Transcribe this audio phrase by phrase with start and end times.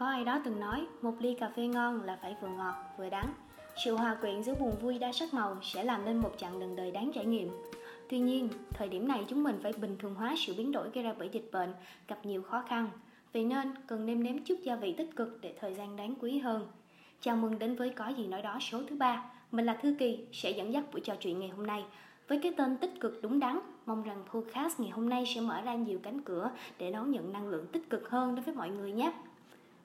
[0.00, 3.10] Có ai đó từng nói, một ly cà phê ngon là phải vừa ngọt, vừa
[3.10, 3.34] đắng.
[3.84, 6.76] Sự hòa quyện giữa buồn vui đa sắc màu sẽ làm nên một chặng đường
[6.76, 7.48] đời đáng trải nghiệm.
[8.08, 11.04] Tuy nhiên, thời điểm này chúng mình phải bình thường hóa sự biến đổi gây
[11.04, 11.72] ra bởi dịch bệnh,
[12.08, 12.88] gặp nhiều khó khăn.
[13.32, 16.38] Vậy nên, cần nêm nếm chút gia vị tích cực để thời gian đáng quý
[16.38, 16.66] hơn.
[17.20, 19.24] Chào mừng đến với Có gì nói đó số thứ ba.
[19.52, 21.84] Mình là Thư Kỳ, sẽ dẫn dắt buổi trò chuyện ngày hôm nay.
[22.28, 25.60] Với cái tên tích cực đúng đắn, mong rằng podcast ngày hôm nay sẽ mở
[25.60, 28.70] ra nhiều cánh cửa để đón nhận năng lượng tích cực hơn đối với mọi
[28.70, 29.12] người nhé.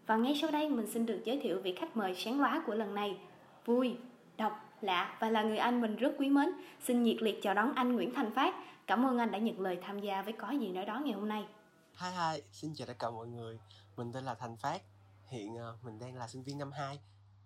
[0.07, 2.73] Và ngay sau đây mình xin được giới thiệu vị khách mời sáng lóa của
[2.73, 3.17] lần này.
[3.65, 3.97] Vui,
[4.37, 6.49] độc, lạ và là người anh mình rất quý mến.
[6.83, 8.55] Xin nhiệt liệt chào đón anh Nguyễn Thành Phát.
[8.87, 11.29] Cảm ơn anh đã nhận lời tham gia với Có gì nói đó ngày hôm
[11.29, 11.45] nay.
[11.93, 13.59] Hi hi, xin chào tất cả mọi người.
[13.97, 14.81] Mình tên là Thành Phát.
[15.27, 16.99] Hiện uh, mình đang là sinh viên năm 2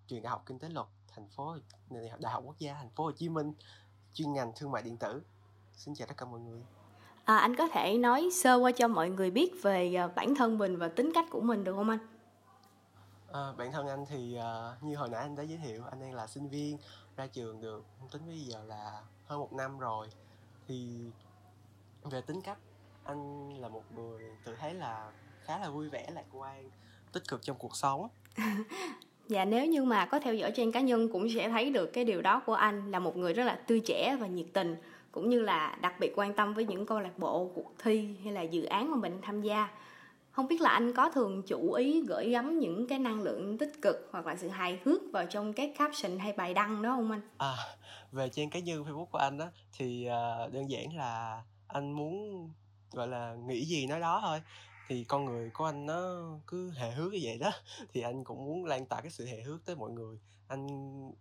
[0.08, 1.56] trường Đại học Kinh tế Luật thành phố
[2.20, 3.54] Đại học Quốc gia thành phố Hồ Chí Minh,
[4.14, 5.22] chuyên ngành thương mại điện tử.
[5.74, 6.62] Xin chào tất cả mọi người.
[7.24, 10.58] À, anh có thể nói sơ qua cho mọi người biết về uh, bản thân
[10.58, 12.00] mình và tính cách của mình được không anh?
[13.32, 16.00] Ờ, à, bản thân anh thì uh, như hồi nãy anh đã giới thiệu anh
[16.02, 16.78] đang là sinh viên
[17.18, 20.08] ra trường được tính bây giờ là hơn một năm rồi.
[20.68, 20.98] Thì
[22.04, 22.58] về tính cách
[23.04, 25.12] anh là một người tự thấy là
[25.44, 26.70] khá là vui vẻ lạc quan
[27.12, 28.08] tích cực trong cuộc sống.
[29.30, 32.06] Dạ nếu như mà có theo dõi trên cá nhân cũng sẽ thấy được cái
[32.06, 34.76] điều đó của anh là một người rất là tươi trẻ và nhiệt tình
[35.12, 38.34] cũng như là đặc biệt quan tâm với những câu lạc bộ, cuộc thi hay
[38.34, 39.70] là dự án mà mình tham gia
[40.32, 43.72] không biết là anh có thường chủ ý gửi gắm những cái năng lượng tích
[43.82, 47.12] cực hoặc là sự hài hước vào trong các caption hay bài đăng đó không
[47.12, 47.22] anh?
[47.38, 47.56] À,
[48.12, 52.50] về trên cá nhân Facebook của anh á thì à, đơn giản là anh muốn
[52.92, 54.42] gọi là nghĩ gì nói đó thôi
[54.88, 57.52] thì con người của anh nó cứ hề hước như vậy đó
[57.94, 60.68] thì anh cũng muốn lan tỏa cái sự hề hước tới mọi người anh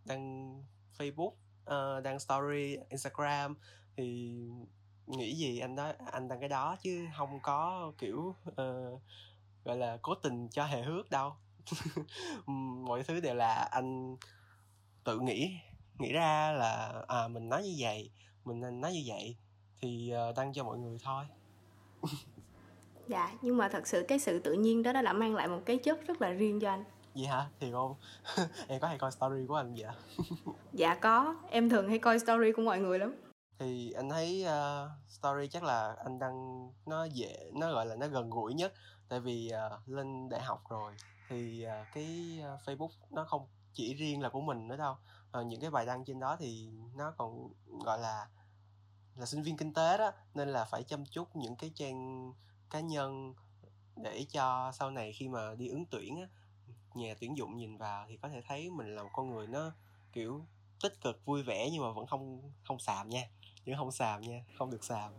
[0.05, 0.55] đăng
[0.99, 1.33] Facebook
[1.69, 3.55] uh, đăng story Instagram
[3.97, 4.39] thì
[5.09, 9.01] nghĩ gì anh đó anh đăng cái đó chứ không có kiểu uh,
[9.65, 11.33] gọi là cố tình cho hề hước đâu.
[12.87, 14.17] Mọi thứ đều là anh
[15.05, 15.59] tự nghĩ
[15.99, 18.11] nghĩ ra là à mình nói như vậy
[18.45, 19.37] mình nói như vậy
[19.81, 21.25] thì uh, đăng cho mọi người thôi.
[23.09, 25.79] Dạ nhưng mà thật sự cái sự tự nhiên đó đã mang lại một cái
[25.79, 26.85] chất rất là riêng cho anh.
[27.15, 27.47] Gì hả?
[27.61, 27.95] Thì không
[28.69, 29.95] em có hay coi story của anh vậy?
[30.73, 33.15] Dạ có em thường hay coi story của mọi người lắm
[33.59, 38.07] thì anh thấy uh, story chắc là anh đăng nó dễ nó gọi là nó
[38.07, 38.73] gần gũi nhất.
[39.09, 40.95] Tại vì uh, lên đại học rồi
[41.29, 44.97] thì uh, cái uh, facebook nó không chỉ riêng là của mình nữa đâu.
[45.39, 47.49] Uh, những cái bài đăng trên đó thì nó còn
[47.85, 48.29] gọi là
[49.17, 50.13] là sinh viên kinh tế đó.
[50.35, 52.33] Nên là phải chăm chút những cái trang
[52.71, 53.35] cá nhân
[53.97, 56.29] để cho sau này khi mà đi ứng tuyển á
[56.95, 59.73] nhà tuyển dụng nhìn vào thì có thể thấy mình là một con người nó
[60.13, 60.47] kiểu
[60.83, 63.29] tích cực vui vẻ nhưng mà vẫn không không xàm nha
[63.65, 65.13] chứ không xàm nha không được xàm.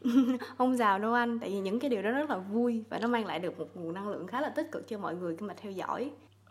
[0.58, 3.08] Không xàm đâu anh tại vì những cái điều đó rất là vui và nó
[3.08, 5.46] mang lại được một nguồn năng lượng khá là tích cực cho mọi người khi
[5.46, 6.10] mà theo dõi.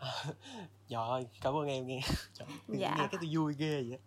[0.88, 2.00] Trời ơi cảm ơn em nghe.
[2.34, 2.94] Trời, dạ.
[2.98, 3.98] nghe cái tôi vui ghê vậy.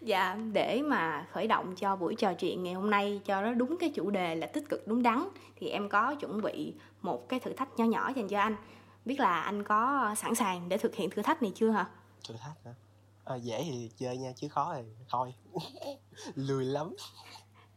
[0.00, 3.76] Dạ để mà khởi động cho buổi trò chuyện ngày hôm nay cho nó đúng
[3.80, 7.40] cái chủ đề là tích cực đúng đắn thì em có chuẩn bị một cái
[7.40, 8.56] thử thách nho nhỏ dành cho anh.
[9.04, 11.86] Biết là anh có sẵn sàng để thực hiện thử thách này chưa hả?
[12.28, 12.74] Thử thách hả
[13.24, 15.34] à, dễ thì chơi nha chứ khó thì thôi.
[16.34, 16.94] Lười lắm.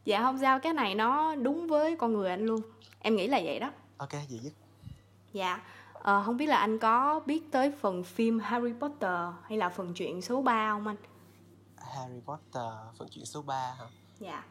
[0.04, 2.60] Dạ không sao cái này nó đúng với con người anh luôn.
[3.00, 3.70] Em nghĩ là vậy đó.
[3.96, 4.52] Ok gì dứt
[5.32, 5.60] dạ
[6.02, 9.94] à, không biết là anh có biết tới phần phim Harry Potter hay là phần
[9.94, 10.96] truyện số 3 không anh?
[11.76, 13.84] Harry Potter phần truyện số 3 hả?
[14.18, 14.44] Dạ.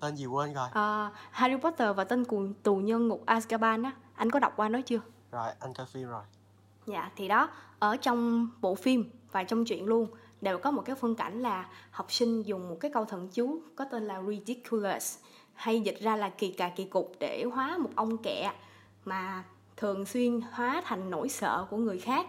[0.00, 0.68] Tên gì quên rồi?
[0.72, 3.92] À, Harry Potter và tên cùng tù nhân ngục Azkaban á.
[4.14, 5.00] Anh có đọc qua nó chưa?
[5.30, 6.24] Rồi anh coi phim rồi.
[6.86, 7.48] Dạ thì đó
[7.78, 10.10] ở trong bộ phim và trong truyện luôn
[10.42, 13.60] đều có một cái phân cảnh là học sinh dùng một cái câu thần chú
[13.76, 15.18] có tên là ridiculous,
[15.54, 18.52] hay dịch ra là kỳ cà kỳ cục để hóa một ông kẹ
[19.04, 19.44] mà
[19.76, 22.26] thường xuyên hóa thành nỗi sợ của người khác,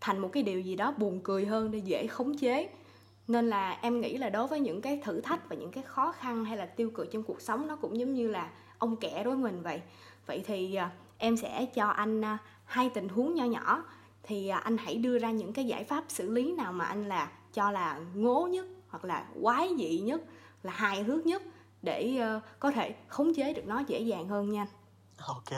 [0.00, 2.68] thành một cái điều gì đó buồn cười hơn để dễ khống chế.
[3.28, 6.12] Nên là em nghĩ là đối với những cái thử thách và những cái khó
[6.12, 9.24] khăn hay là tiêu cực trong cuộc sống, nó cũng giống như là ông kẻ
[9.24, 9.82] đối mình vậy.
[10.26, 13.84] Vậy thì à, em sẽ cho anh à, hai tình huống nho nhỏ
[14.26, 17.08] thì à, anh hãy đưa ra những cái giải pháp xử lý nào mà anh
[17.08, 20.22] là cho là ngố nhất hoặc là quái dị nhất
[20.62, 21.42] là hài hước nhất
[21.82, 24.66] để uh, có thể khống chế được nó dễ dàng hơn nha
[25.26, 25.50] ok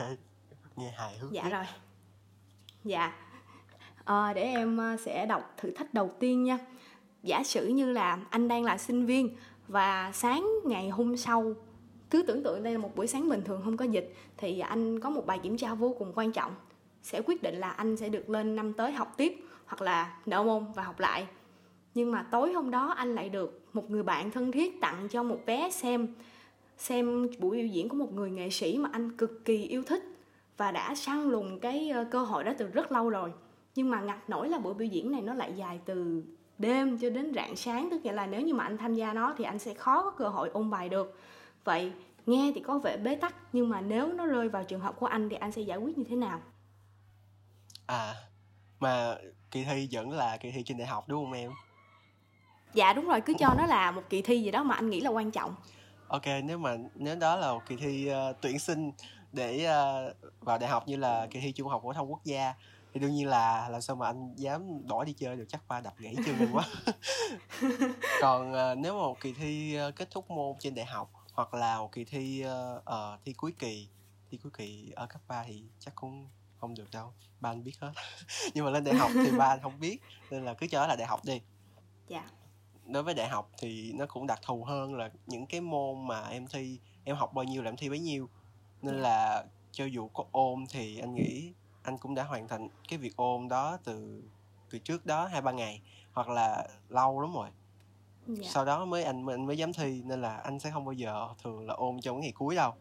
[0.75, 1.51] nghe hài hước dạ nhất.
[1.51, 1.65] rồi.
[2.83, 3.13] Dạ.
[4.05, 6.57] À, để em sẽ đọc thử thách đầu tiên nha.
[7.23, 9.35] Giả sử như là anh đang là sinh viên
[9.67, 11.53] và sáng ngày hôm sau
[12.09, 14.99] cứ tưởng tượng đây là một buổi sáng bình thường không có dịch thì anh
[14.99, 16.55] có một bài kiểm tra vô cùng quan trọng
[17.07, 20.43] sẽ quyết định là anh sẽ được lên năm tới học tiếp hoặc là nợ
[20.43, 21.27] môn và học lại.
[21.93, 25.23] Nhưng mà tối hôm đó anh lại được một người bạn thân thiết tặng cho
[25.23, 26.07] một vé xem
[26.77, 30.03] xem buổi biểu diễn của một người nghệ sĩ mà anh cực kỳ yêu thích
[30.57, 33.31] và đã săn lùng cái ờ, cơ hội đó từ rất lâu rồi.
[33.75, 36.23] Nhưng mà ngặt nổi là buổi biểu diễn này nó lại dài từ
[36.57, 39.33] đêm cho đến rạng sáng, tức nghĩa là nếu như mà anh tham gia nó
[39.37, 41.19] thì anh sẽ khó có cơ hội ôn bài được.
[41.63, 41.91] Vậy
[42.25, 45.05] nghe thì có vẻ bế tắc, nhưng mà nếu nó rơi vào trường hợp của
[45.05, 46.39] anh thì anh sẽ giải quyết như thế nào?
[47.87, 48.15] À
[48.79, 49.15] mà
[49.51, 51.51] kỳ thi vẫn là kỳ thi trên đại học đúng không em?
[52.73, 55.01] Dạ đúng rồi cứ cho nó là một kỳ thi gì đó mà anh nghĩ
[55.01, 55.55] là quan trọng.
[56.07, 58.91] Ok nếu mà nếu đó là một kỳ thi uh, tuyển sinh
[59.31, 62.53] để uh, vào đại học như là kỳ thi trung học phổ thông quốc gia
[62.93, 65.81] thì đương nhiên là làm sao mà anh dám đổi đi chơi được chắc ba
[65.81, 66.63] đập gãy chân mình quá.
[68.21, 71.53] Còn uh, nếu mà một kỳ thi uh, kết thúc môn trên đại học hoặc
[71.53, 73.89] là một kỳ thi uh, uh, thi cuối kỳ
[74.31, 76.27] thi cuối kỳ ở cấp 3 thì chắc cũng
[76.59, 77.91] không được đâu ba anh biết hết
[78.53, 79.99] nhưng mà lên đại học thì ba anh không biết
[80.31, 81.41] nên là cứ cho là đại học đi
[82.07, 82.29] dạ
[82.87, 86.27] đối với đại học thì nó cũng đặc thù hơn là những cái môn mà
[86.27, 88.29] em thi em học bao nhiêu là em thi bấy nhiêu
[88.81, 88.95] nên.
[88.95, 89.01] Dạ.
[89.01, 93.15] là cho dù có ôn thì anh nghĩ anh cũng đã hoàn thành cái việc
[93.15, 94.23] ôn đó từ
[94.69, 95.81] từ trước đó hai ba ngày
[96.13, 97.49] hoặc là lâu lắm rồi.
[98.27, 98.49] Dạ.
[98.49, 101.27] sau đó mới anh anh mới dám thi nên là anh sẽ không bao giờ
[101.43, 102.73] thường là ôn trong cái ngày cuối đâu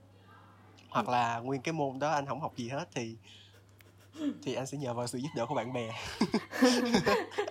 [0.90, 3.16] hoặc là nguyên cái môn đó anh không học gì hết thì
[4.42, 5.90] thì anh sẽ nhờ vào sự giúp đỡ của bạn bè.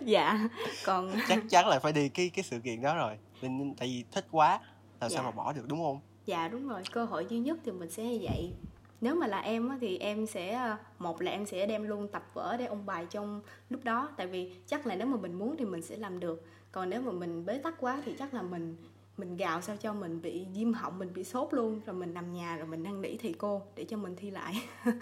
[0.01, 0.49] Dạ
[0.85, 3.17] còn chắc chắn là phải đi cái cái sự kiện đó rồi.
[3.41, 4.59] Nên tại vì thích quá
[5.01, 5.15] làm dạ.
[5.15, 5.99] sao mà bỏ được đúng không?
[6.25, 6.81] Dạ đúng rồi.
[6.91, 8.53] Cơ hội duy nhất thì mình sẽ như vậy
[9.01, 12.23] nếu mà là em thì em sẽ ờ, một là em sẽ đem luôn tập
[12.33, 14.09] vở để ôn bài trong lúc đó.
[14.17, 16.45] Tại vì chắc là nếu mà mình muốn thì mình sẽ làm được.
[16.71, 18.75] Còn nếu mà mình bế tắc quá thì chắc là mình
[19.17, 21.81] mình gào sao cho mình bị viêm họng mình bị sốt luôn.
[21.85, 24.53] Rồi mình nằm nhà rồi mình năn nỉ thầy cô để cho mình thi lại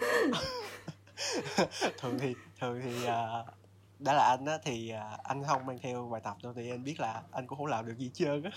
[1.98, 3.46] thường thì thường thì uh,
[3.98, 6.84] đã là anh á thì uh, anh không mang theo bài tập đâu thì anh
[6.84, 8.50] biết là anh cũng không làm được gì trơn á.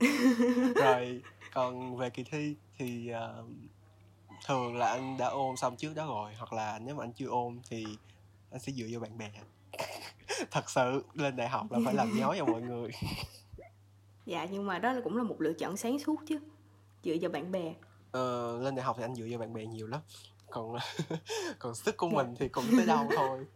[0.74, 3.46] Rồi còn về kỳ thi thì uh,
[4.46, 7.26] thường là anh đã ôn xong trước đó rồi hoặc là nếu mà anh chưa
[7.26, 7.86] ôn thì
[8.50, 9.30] anh sẽ dựa vô bạn bè.
[10.50, 12.90] Thật sự lên đại học là phải làm nhói cho mọi người.
[14.26, 16.38] Dạ nhưng mà đó cũng là một lựa chọn sáng suốt chứ
[17.04, 17.74] dựa vào bạn bè.
[18.12, 20.00] Ờ, lên đại học thì anh dựa vào bạn bè nhiều lắm
[20.50, 20.76] còn
[21.58, 23.46] còn sức của mình thì cũng tới đâu thôi.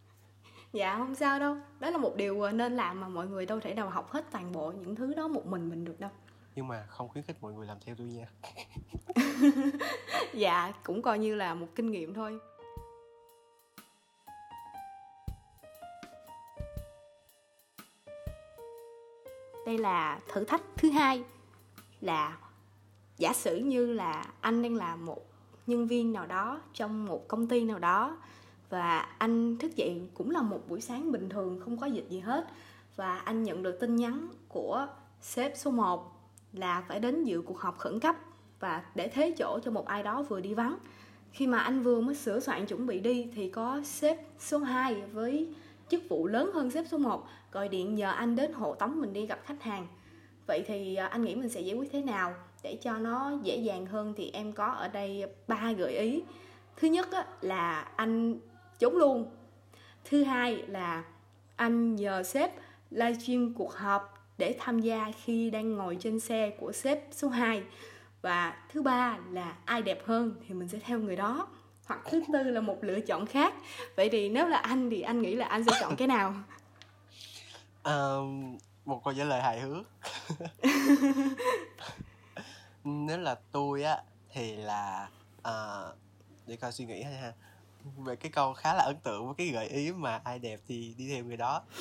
[0.73, 1.57] Dạ không sao đâu.
[1.79, 4.25] Đó là một điều ờ, nên làm mà mọi người đâu thể nào học hết
[4.31, 6.11] toàn bộ những thứ đó một mình mình được đâu.
[6.55, 8.27] Nhưng mà không khuyến khích mọi người làm theo tôi nha.
[10.33, 12.39] Dạ cũng coi như là một kinh nghiệm thôi.
[19.65, 21.23] Đây là thử thách thứ hai
[22.01, 22.37] là
[23.17, 25.34] giả sử như là anh đang làm một
[25.67, 28.17] nhân viên nào đó trong một công ty nào đó.
[28.69, 32.19] Và anh thức dậy cũng là một buổi sáng bình thường, không có dịch gì
[32.19, 32.47] hết.
[32.95, 34.87] Và anh nhận được tin nhắn của
[35.21, 36.11] sếp số 1
[36.53, 38.15] là phải đến dự cuộc họp khẩn cấp
[38.59, 40.77] và để thế chỗ cho một ai đó vừa đi vắng.
[41.31, 45.01] Khi mà anh vừa mới sửa soạn chuẩn bị đi thì có sếp số 2
[45.01, 45.55] với
[45.89, 49.13] chức vụ lớn hơn sếp số 1 gọi điện nhờ anh đến hộ tống mình
[49.13, 49.87] đi gặp khách hàng.
[50.47, 52.33] Vậy thì à, anh nghĩ mình sẽ giải quyết thế nào?
[52.65, 56.23] Để cho nó dễ dàng hơn thì em có ở đây ba gợi ý.
[56.77, 58.39] Thứ nhất á, là anh
[58.79, 59.25] trốn luôn.
[60.05, 61.03] Thứ hai là
[61.55, 62.51] anh nhờ sếp
[62.91, 67.63] livestream cuộc họp để tham gia khi đang ngồi trên xe của sếp số 2
[68.21, 71.47] và thứ ba là ai đẹp hơn thì mình sẽ theo người đó.
[71.85, 73.53] Hoặc thứ tư là một lựa chọn khác.
[73.95, 76.33] Vậy thì nếu là anh thì anh nghĩ là anh sẽ chọn cái nào?
[77.83, 79.85] Um, một câu trả lời hài hước
[82.85, 85.09] nếu là tôi á thì là
[85.47, 85.97] uh,
[86.47, 87.33] để coi suy nghĩ ha
[87.97, 90.93] về cái câu khá là ấn tượng với cái gợi ý mà ai đẹp thì
[90.97, 91.61] đi theo người đó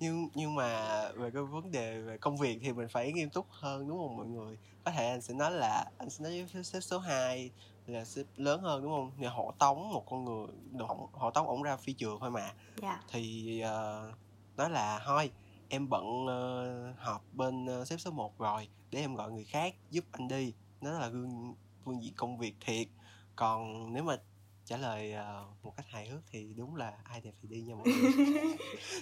[0.00, 3.46] nhưng nhưng mà về cái vấn đề về công việc thì mình phải nghiêm túc
[3.50, 6.64] hơn đúng không mọi người có thể anh sẽ nói là anh sẽ nói với
[6.64, 7.50] sếp số 2
[7.86, 10.46] là sếp lớn hơn đúng không thì họ tống một con người
[10.88, 12.54] họ, họ tống ổng ra phi trường thôi mà yeah.
[12.82, 13.00] Dạ.
[13.08, 14.14] thì uh,
[14.56, 15.30] nói là thôi
[15.68, 19.74] em bận uh, họp bên uh, sếp số 1 rồi để em gọi người khác
[19.90, 20.52] giúp anh đi.
[20.80, 21.54] Nó là gương
[21.84, 22.86] phương diện công việc thiệt.
[23.36, 24.16] Còn nếu mà
[24.64, 27.74] trả lời uh, một cách hài hước thì đúng là ai đẹp thì đi nha
[27.74, 28.12] mọi người.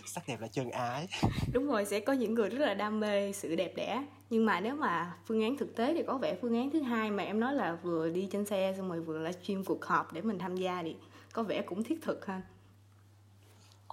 [0.06, 1.08] Sắc đẹp là chân ái.
[1.52, 4.04] Đúng rồi sẽ có những người rất là đam mê sự đẹp đẽ.
[4.30, 7.10] Nhưng mà nếu mà phương án thực tế thì có vẻ phương án thứ hai
[7.10, 10.22] mà em nói là vừa đi trên xe xong rồi vừa livestream cuộc họp để
[10.22, 10.96] mình tham gia thì
[11.32, 12.42] có vẻ cũng thiết thực ha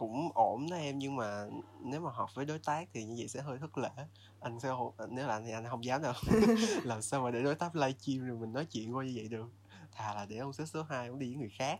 [0.01, 1.45] cũng ổn đó em nhưng mà
[1.81, 3.89] nếu mà họp với đối tác thì như vậy sẽ hơi thất lễ.
[4.39, 4.69] Anh sẽ
[5.09, 6.13] nếu là anh thì anh không dám đâu.
[6.83, 9.49] Làm sao mà để đối tác livestream rồi mình nói chuyện qua như vậy được?
[9.91, 11.79] Thà là để ông xếp số 2 ông đi với người khác.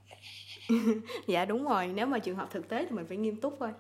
[1.28, 3.72] Dạ đúng rồi nếu mà trường hợp thực tế thì mình phải nghiêm túc thôi.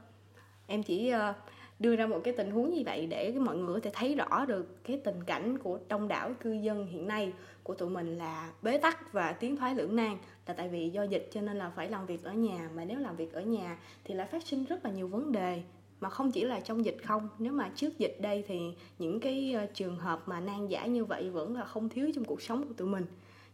[0.67, 1.35] Em chỉ uh,
[1.81, 4.45] đưa ra một cái tình huống như vậy để mọi người có thể thấy rõ
[4.45, 7.33] được cái tình cảnh của đông đảo cư dân hiện nay
[7.63, 11.03] của tụi mình là bế tắc và tiến thoái lưỡng nan là tại vì do
[11.03, 12.69] dịch cho nên là phải làm việc ở nhà.
[12.75, 15.61] Mà nếu làm việc ở nhà thì lại phát sinh rất là nhiều vấn đề,
[15.99, 17.29] mà không chỉ là trong dịch không.
[17.39, 18.59] Nếu mà trước dịch đây thì
[18.99, 22.25] những cái ờ, trường hợp mà nan giải như vậy vẫn là không thiếu trong
[22.25, 23.05] cuộc sống của tụi mình.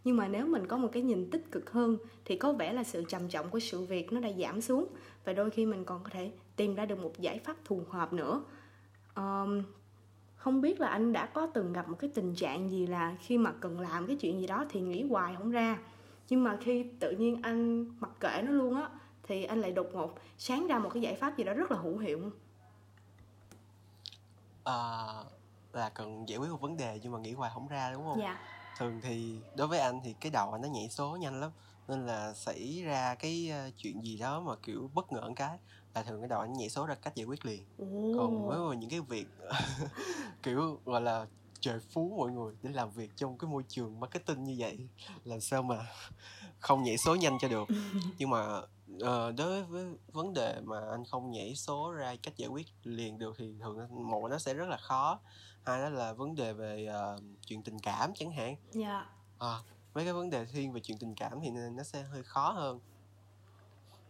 [0.03, 2.83] Nhưng mà nếu mình có một cái nhìn tích cực hơn thì có vẻ là
[2.83, 4.87] sự trầm trọng của sự việc nó đã giảm xuống
[5.25, 8.13] và đôi khi mình còn có thể tìm ra được một giải pháp phù hợp
[8.13, 8.43] nữa.
[9.15, 9.63] Um,
[10.35, 13.37] không biết là anh đã có từng gặp một cái tình trạng gì là khi
[13.37, 15.77] mà cần làm cái chuyện gì đó thì nghĩ hoài không ra.
[16.29, 18.89] Nhưng mà khi tự nhiên anh mặc kệ nó luôn á
[19.23, 21.77] thì anh lại đột ngột sáng ra một cái giải pháp gì đó rất là
[21.77, 22.31] hữu hiệu.
[24.63, 24.73] À,
[25.73, 28.19] là cần giải quyết một vấn đề nhưng mà nghĩ hoài không ra đúng không?
[28.19, 28.39] Dạ.
[28.77, 31.51] Thường thì đối với anh thì cái đầu anh nó nhảy số nhanh lắm
[31.87, 35.57] nên là xảy ra cái uh, chuyện gì đó mà kiểu bất ngờ cái
[35.97, 37.65] là thường cái đầu anh nhảy số ra cách giải quyết liền.
[37.77, 38.13] Ồ.
[38.17, 39.27] còn với những cái việc
[40.43, 41.25] kiểu gọi là
[41.59, 44.87] trời phú mọi người để làm việc trong cái môi trường marketing như vậy
[45.23, 45.77] làm sao mà
[46.59, 47.67] không nhảy số nhanh cho được.
[48.17, 48.57] Nhưng mà
[48.93, 53.17] uh, đối với vấn đề mà anh không nhảy số ra cách giải quyết liền
[53.17, 55.19] được thì thường một nó sẽ rất là khó
[55.63, 58.55] hai đó là vấn đề về uh, chuyện tình cảm chẳng hạn.
[58.71, 59.05] Dạ.
[59.39, 59.59] À,
[59.93, 62.79] mấy cái vấn đề thiên về chuyện tình cảm thì nó sẽ hơi khó hơn.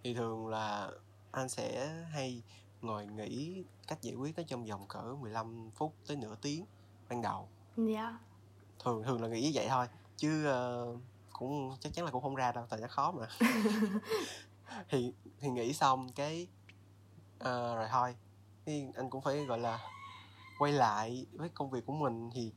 [0.03, 0.91] Thì thường là
[1.31, 2.43] anh sẽ hay
[2.81, 6.65] ngồi nghĩ cách giải quyết nó trong vòng cỡ 15 phút tới nửa tiếng
[7.09, 7.49] ban đầu.
[7.77, 8.19] Dạ.
[8.83, 10.99] Thường thường là nghĩ như vậy thôi chứ uh,
[11.33, 13.27] cũng chắc chắn là cũng không ra đâu tại nó khó mà.
[14.89, 16.47] Thì thì nghĩ xong cái
[17.39, 18.15] uh, rồi thôi.
[18.65, 19.79] Thì anh cũng phải gọi là
[20.59, 22.51] quay lại với công việc của mình thì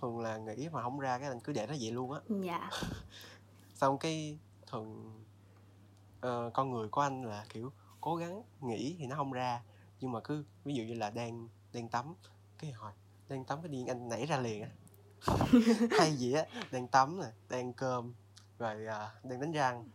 [0.00, 2.20] thường là nghĩ mà không ra cái anh cứ để nó vậy luôn á.
[2.28, 2.70] Dạ.
[3.74, 5.22] Xong cái thường
[6.26, 7.72] uh, con người của anh là kiểu
[8.04, 9.62] cố gắng nghĩ thì nó không ra.
[10.00, 12.14] Nhưng mà cứ ví dụ như là đang đang tắm
[12.58, 12.92] cái hỏi
[13.28, 14.68] đang tắm cái điên anh nảy ra liền á.
[15.98, 18.14] Hay gì á đang tắm nè đang cơm
[18.58, 19.88] rồi uh, đang đánh răng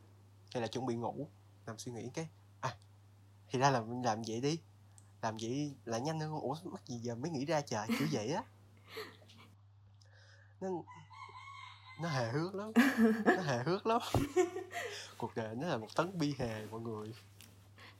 [0.53, 1.27] hay là chuẩn bị ngủ
[1.65, 2.29] nằm suy nghĩ cái
[2.61, 2.75] à
[3.49, 4.59] thì ra là mình làm vậy đi.
[5.21, 8.31] Làm vậy là nhanh hơn ủa mắc gì giờ mới nghĩ ra trời kiểu vậy
[8.31, 8.43] á.
[10.61, 10.69] Nó
[12.01, 12.71] nó hề hước lắm
[13.25, 14.01] nó hề hước lắm.
[15.17, 17.13] Cuộc đời nó là một tấn bi hề mọi người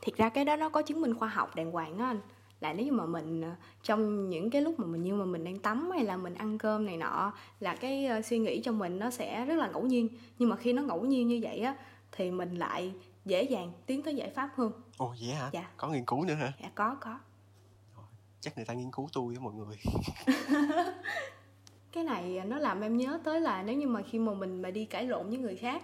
[0.01, 2.19] thiệt ra cái đó nó có chứng minh khoa học đàng hoàng á anh.
[2.59, 3.51] Là nếu như mà mình ờ,
[3.83, 6.57] trong những cái lúc mà mình như mà mình đang tắm hay là mình ăn
[6.57, 9.83] cơm này nọ là cái uh, suy nghĩ trong mình nó sẽ rất là ngẫu
[9.83, 10.07] nhiên.
[10.39, 11.75] Nhưng mà khi nó ngẫu nhiên như vậy á
[12.11, 12.93] thì mình lại
[13.25, 14.71] dễ dàng tiến tới giải pháp hơn.
[14.97, 15.49] Ồ vậy hả?
[15.53, 15.67] Dạ.
[15.77, 16.53] Có nghiên cứu nữa hả?
[16.61, 17.19] Dạ có có.
[18.41, 19.77] Chắc người ta nghiên cứu tôi với mọi người.
[21.91, 24.71] Cái này nó làm em nhớ tới là nếu như mà khi mà mình mà
[24.71, 25.83] đi cãi lộn với người khác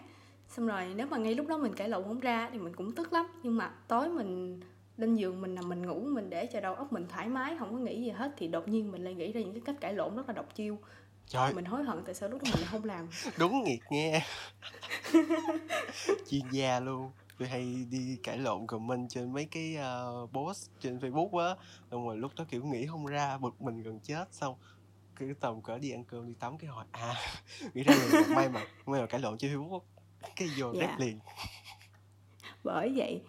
[0.56, 2.96] xong rồi nếu mà ngay lúc đó mình cãi lộn không ra thì mình cũng
[2.96, 3.28] tức lắm.
[3.44, 4.60] Nhưng mà tối mình
[4.98, 7.72] lên giường mình nằm mình ngủ mình để cho đầu óc mình thoải mái không
[7.72, 9.94] có nghĩ gì hết thì đột nhiên mình lại nghĩ ra những cái cách cãi
[9.94, 10.78] lộn rất là độc chiêu.
[11.28, 13.08] Trời mình hối hận tại sao lúc đó mình không làm.
[13.40, 14.26] Đúng nghiệt nghe
[16.30, 17.12] chuyên gia luôn.
[17.40, 19.78] Tôi hay đi cãi lộn comment trên mấy cái
[20.24, 21.56] uh, post trên facebook á.
[21.92, 24.34] Xong rồi lúc đó kiểu nghĩ không ra bực mình gần chết.
[24.34, 24.56] Xong
[25.16, 27.14] cái tầm cỡ đi ăn cơm đi tắm cái hỏi à
[27.74, 29.80] nghĩ ra liền may mà may mà cãi lộn trên facebook
[30.36, 30.80] cái vô Dạ.
[30.88, 31.20] rep liền.
[32.64, 33.22] Bởi vậy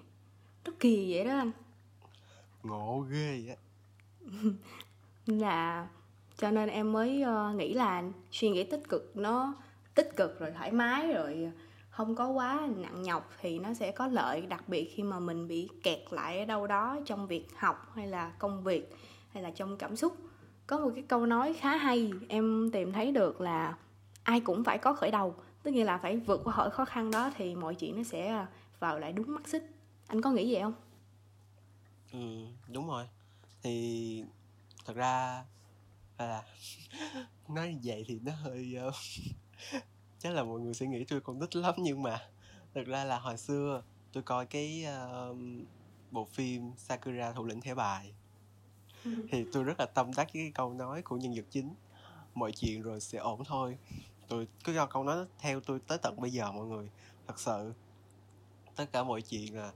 [0.65, 1.51] nó kỳ vậy đó anh.
[2.63, 3.57] Ngộ ghê á
[5.27, 5.89] là
[6.37, 9.55] cho nên em mới ờ, nghĩ là suy nghĩ tích cực nó
[9.95, 11.53] tích cực rồi thoải mái rồi
[11.91, 15.49] không có quá nặng nhọc thì nó sẽ có lợi đặc biệt khi mà mình
[15.49, 18.95] bị kẹt lại ở đâu đó trong việc học hay là công việc
[19.33, 20.17] hay là trong cảm xúc.
[20.67, 23.77] Có một cái câu nói khá hay em tìm thấy được là
[24.23, 25.35] ai cũng phải có khởi đầu
[25.67, 28.47] tức nghĩa là phải vượt qua khỏi khó khăn đó thì mọi chuyện nó sẽ
[28.81, 29.63] vào lại đúng mắt xích.
[30.07, 30.75] Anh có nghĩ vậy không?
[32.13, 32.19] Ừ
[32.69, 33.09] đúng rồi.
[33.63, 34.25] Thì
[34.85, 35.45] thật ra
[36.19, 36.43] là
[37.49, 38.91] nói vậy thì nó hơi ờ,
[40.19, 42.19] chắc là mọi người sẽ nghĩ tôi còn nít lắm nhưng mà
[42.75, 43.83] thật ra là hồi xưa
[44.13, 45.35] tôi coi cái ờ,
[46.11, 48.13] bộ phim Sakura thủ lĩnh thẻ bài.
[49.31, 51.75] Thì tôi rất là tâm đắc với cái câu nói của nhân vật chính.
[52.35, 53.79] Mọi chuyện rồi sẽ ổn thôi
[54.29, 56.91] tôi cứ cho câu nói theo tôi tới tận bây giờ mọi người.
[57.27, 57.73] Thật sự,
[58.77, 59.73] tất cả mọi chuyện là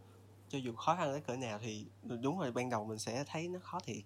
[0.49, 3.49] cho dù khó khăn tới cỡ nào thì đúng rồi, ban đầu mình sẽ thấy
[3.49, 4.05] nó khó thiệt.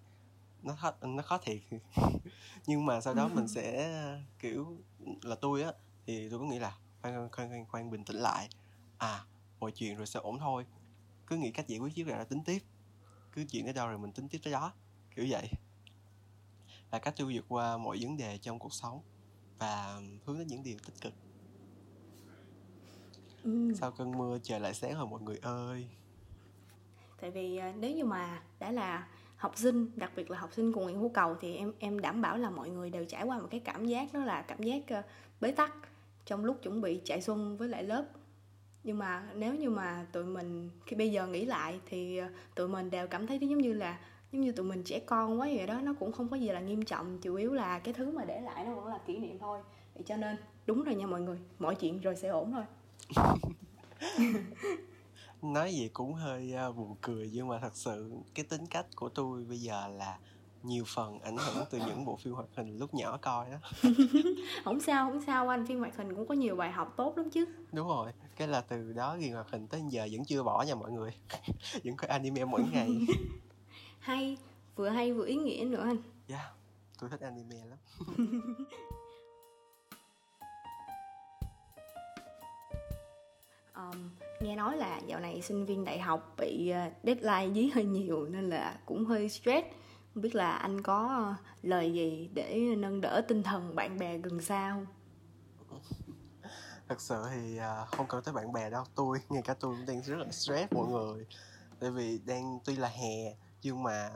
[0.63, 1.59] Nó khó nó khó thiệt.
[2.65, 3.91] Nhưng mà sau đó mình sẽ,
[4.39, 4.77] kiểu
[5.21, 5.71] là tôi á,
[6.05, 8.49] thì tôi có nghĩ là khoan khoan khoan khoan bình tĩnh lại.
[8.97, 9.25] À
[9.59, 10.65] mọi chuyện rồi sẽ ổn thôi.
[11.27, 12.63] Cứ nghĩ cách giải quyết trước rồi là tính tiếp.
[13.31, 14.73] Cứ chuyện tới đâu rồi mình tính tiếp tới đó.
[15.15, 15.49] Kiểu vậy.
[16.91, 19.01] Là cách tôi vượt qua mọi vấn đề trong cuộc sống
[19.59, 21.13] và hướng đến những điều tích cực.
[23.43, 23.73] Ừ.
[23.75, 25.87] sau cơn mưa trời lại sáng rồi mọi người ơi.
[27.21, 29.07] Tại vì à, nếu như mà đã là
[29.37, 32.21] học sinh đặc biệt là học sinh của Nguyễn Hữu Cầu thì em em đảm
[32.21, 34.83] bảo là mọi người đều trải qua một cái cảm giác đó là cảm giác
[34.99, 35.05] uh,
[35.41, 35.73] bế tắc
[36.25, 38.05] trong lúc chuẩn bị chạy xuân với lại lớp.
[38.83, 42.67] Nhưng mà nếu như mà tụi mình khi bây giờ nghĩ lại thì uh, tụi
[42.67, 43.99] mình đều cảm thấy giống như là
[44.35, 46.59] giống như tụi mình trẻ con quá vậy đó nó cũng không có gì là
[46.59, 49.39] nghiêm trọng chủ yếu là cái thứ mà để lại nó vẫn là kỷ niệm
[49.39, 49.59] thôi.
[49.93, 52.63] Vậy cho nên đúng rồi nha mọi người mọi chuyện rồi sẽ ổn thôi.
[55.41, 59.09] Nói gì cũng hơi uh, buồn cười nhưng mà thật sự cái tính cách của
[59.09, 60.17] tôi bây giờ là
[60.63, 63.57] nhiều phần ảnh hưởng từ những bộ phim hoạt hình lúc nhỏ coi đó
[64.63, 67.29] không sao không sao anh phim hoạt hình cũng có nhiều bài học tốt lắm
[67.29, 67.45] chứ.
[67.71, 70.75] Đúng rồi cái là từ đó ghiền hoạt hình tới giờ vẫn chưa bỏ nha
[70.75, 71.11] mọi người.
[71.83, 72.89] Vẫn coi anime mỗi ngày
[74.05, 74.37] hay
[74.75, 75.97] vừa hay vừa ý nghĩa nữa anh.
[76.27, 76.51] Dạ yeah,
[76.99, 77.77] tôi thích anime lắm.
[83.75, 84.09] Um,
[84.39, 88.25] nghe nói là dạo này sinh viên đại học bị ờ, deadline dí hơi nhiều
[88.25, 89.67] nên là cũng hơi stress.
[90.13, 94.17] Không biết là anh có ờ, lời gì để nâng đỡ tinh thần bạn bè
[94.17, 94.85] gần xa không?
[96.87, 98.83] Thật sự thì ờ, không cần tới bạn bè đâu.
[98.95, 101.25] Tôi ngay cả tôi cũng đang rất là stress mọi người.
[101.79, 104.11] Tại vì đang tuy là hè nhưng mà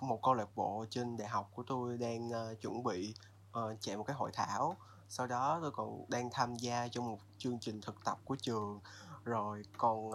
[0.00, 3.14] một câu lạc bộ trên đại học của tôi đang uh, chuẩn bị
[3.58, 4.76] uh, chạy một cái hội thảo.
[5.08, 8.80] Sau đó tôi còn đang tham gia trong một chương trình thực tập của trường.
[9.24, 10.14] Rồi còn uh,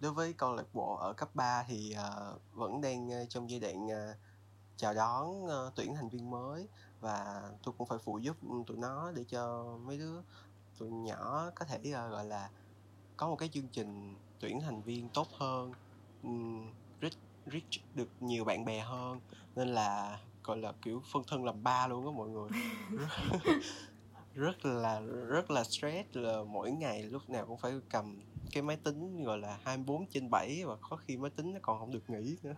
[0.00, 1.96] đối với câu lạc bộ ở cấp 3 thì
[2.32, 4.16] uh, vẫn đang uh, trong giai đoạn uh,
[4.76, 6.68] chào đón uh, tuyển thành viên mới.
[7.00, 8.36] Và tôi cũng phải phụ giúp
[8.66, 10.22] tụi nó để cho mấy đứa
[10.78, 12.50] tụi nhỏ có thể uh, gọi là
[13.16, 15.72] có một cái chương trình tuyển thành viên tốt hơn.
[16.22, 16.70] Um,
[17.46, 19.20] reach, được nhiều bạn bè hơn
[19.56, 22.48] nên là gọi là kiểu phân thân làm ba luôn á mọi người.
[24.34, 28.20] Rất là rất là stress là mỗi ngày lúc nào cũng phải cầm
[28.52, 31.78] cái máy tính gọi là 24 trên 7 và có khi máy tính nó còn
[31.78, 32.54] không được nghỉ nữa.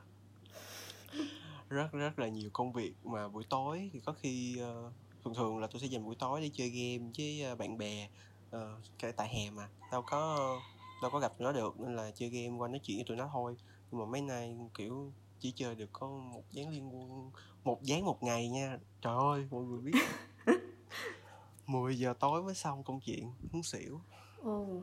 [1.69, 4.93] Rất rất là nhiều công việc mà buổi tối thì có khi uh,
[5.25, 8.09] thường thường là tôi sẽ dành buổi tối để chơi game với uh, bạn bè
[8.57, 9.69] uh, tại hè mà.
[9.93, 10.57] Đâu có
[11.03, 13.31] đâu có gặp nó được nên là chơi game qua nói chuyện với tụi nó
[13.33, 13.57] thôi
[13.93, 17.31] nhưng mà mấy nay kiểu chỉ chơi được có một dáng liên quân
[17.65, 18.79] một dáng một ngày nha.
[19.03, 19.99] Trời ơi mọi người biết.
[21.67, 24.01] 10 giờ tối mới xong công chuyện muốn xỉu.
[24.43, 24.83] Ồ.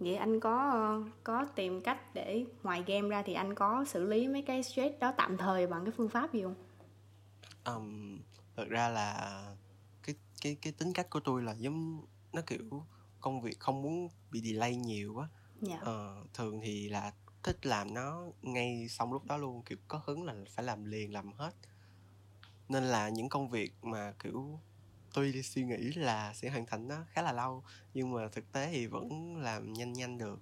[0.00, 4.28] Vậy anh có có tìm cách để ngoài game ra thì anh có xử lý
[4.28, 6.54] mấy cái stress đó tạm thời bằng cái phương pháp gì không?
[7.64, 8.18] Um,
[8.56, 9.40] thật ra là
[10.02, 12.84] cái cái cái tính cách của tôi là giống nó kiểu
[13.20, 15.28] công việc không muốn bị delay nhiều quá
[15.68, 15.70] yeah.
[15.70, 15.78] Dạ.
[15.80, 20.24] ờ, thường thì là thích làm nó ngay xong lúc đó luôn kiểu có hứng
[20.24, 21.52] là phải làm liền làm hết.
[22.68, 24.60] Nên là những công việc mà kiểu
[25.14, 28.70] tôi suy nghĩ là sẽ hoàn thành nó khá là lâu nhưng mà thực tế
[28.72, 30.40] thì vẫn làm nhanh nhanh được.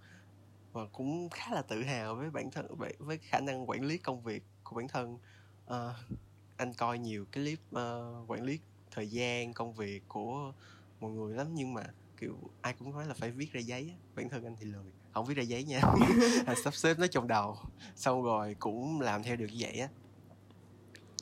[0.73, 4.23] Và cũng khá là tự hào với bản thân với khả năng quản lý công
[4.23, 5.19] việc của bản thân.
[5.67, 5.95] À,
[6.57, 8.59] anh coi nhiều cái clip uh, quản lý
[8.91, 10.53] thời gian công việc của
[11.01, 11.83] mọi người lắm nhưng mà
[12.17, 15.25] kiểu ai cũng nói là phải viết ra giấy bản thân anh thì lười không
[15.25, 15.81] viết ra giấy nha.
[16.65, 17.57] Sắp xếp nó trong đầu.
[17.95, 19.89] Xong rồi cũng làm theo được như vậy á.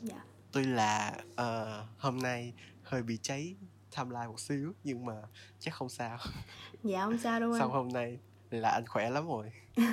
[0.03, 0.25] Dạ.
[0.53, 2.53] tuy là uh, hôm nay
[2.83, 3.55] hơi bị cháy
[3.97, 5.15] timeline một xíu nhưng mà
[5.59, 6.19] chắc không sao.
[6.83, 7.59] Dạ không sao đâu anh.
[7.59, 8.19] Sau hôm nay
[8.51, 9.53] là anh khỏe lắm rồi.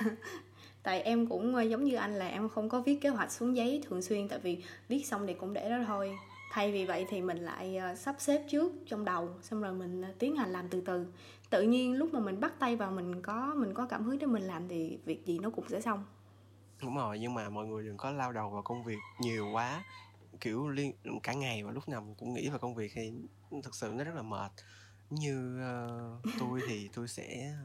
[0.84, 3.56] Tại em cũng ờ, giống như anh là em không có viết kế hoạch xuống
[3.56, 6.18] giấy thường xuyên tại vì viết xong thì cũng để đó thôi
[6.52, 10.02] thay vì vậy thì mình lại uh, sắp xếp trước trong đầu xong rồi mình
[10.02, 11.08] uh, tiến hành làm từ từ.
[11.50, 14.28] Tự nhiên lúc mà mình bắt tay vào mình có mình có cảm hứng để
[14.28, 16.06] mình làm thì việc gì nó cũng sẽ xong.
[16.82, 19.84] Đúng rồi nhưng mà mọi người đừng có lao đầu vào công việc nhiều quá.
[20.40, 23.14] Kiểu liên cả ngày và lúc nào mình cũng nghĩ về công việc thì
[23.64, 24.52] thực sự nó rất là mệt.
[25.10, 27.56] Như uh, tôi thì tôi sẽ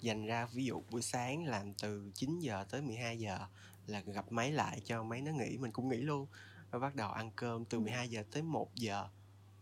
[0.00, 3.38] dành ra ví dụ buổi sáng làm từ 9 giờ tới 12 giờ
[3.86, 6.26] là gặp máy lại cho máy nó nghỉ mình cũng nghỉ luôn
[6.74, 9.08] và bắt đầu ăn cơm từ 12 giờ tới 1 giờ.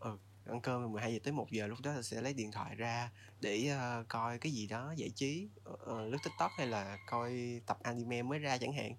[0.01, 2.53] Ừ, ăn cơm từ 12 giờ tới 1 giờ lúc đó là sẽ lấy điện
[2.53, 5.49] thoại ra để uh, coi cái gì đó giải trí.
[5.71, 8.95] Uh, lướt tiktok hay là coi tập anime mới ra chẳng hạn.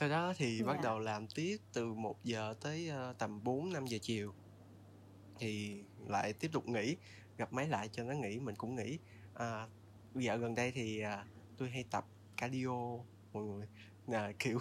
[0.00, 0.66] Sau đó thì yeah.
[0.66, 0.82] bắt dạ.
[0.82, 4.34] đầu làm tiếp từ 1 giờ tới uh, tầm 4 5 giờ chiều.
[5.38, 6.96] Thì lại tiếp tục nghỉ
[7.36, 8.98] gặp máy lại cho nó nghỉ mình cũng nghỉ.
[9.34, 9.68] À,
[10.14, 12.04] dạo gần đây thì uh, tôi hay tập
[12.36, 12.98] cardio
[13.32, 13.66] mọi người
[14.08, 14.58] à, kiểu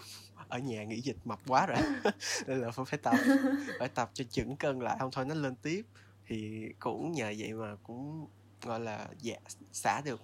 [0.50, 1.78] ở nhà nghỉ dịch mập quá rồi.
[2.48, 3.16] Nên là phải tập
[3.80, 4.98] phải tập cho chững cân lại.
[5.00, 5.86] Không thôi nó lên tiếp.
[6.28, 8.28] Thì cũng nhờ vậy mà cũng
[8.62, 9.36] gọi là dạ,
[9.72, 10.22] xả được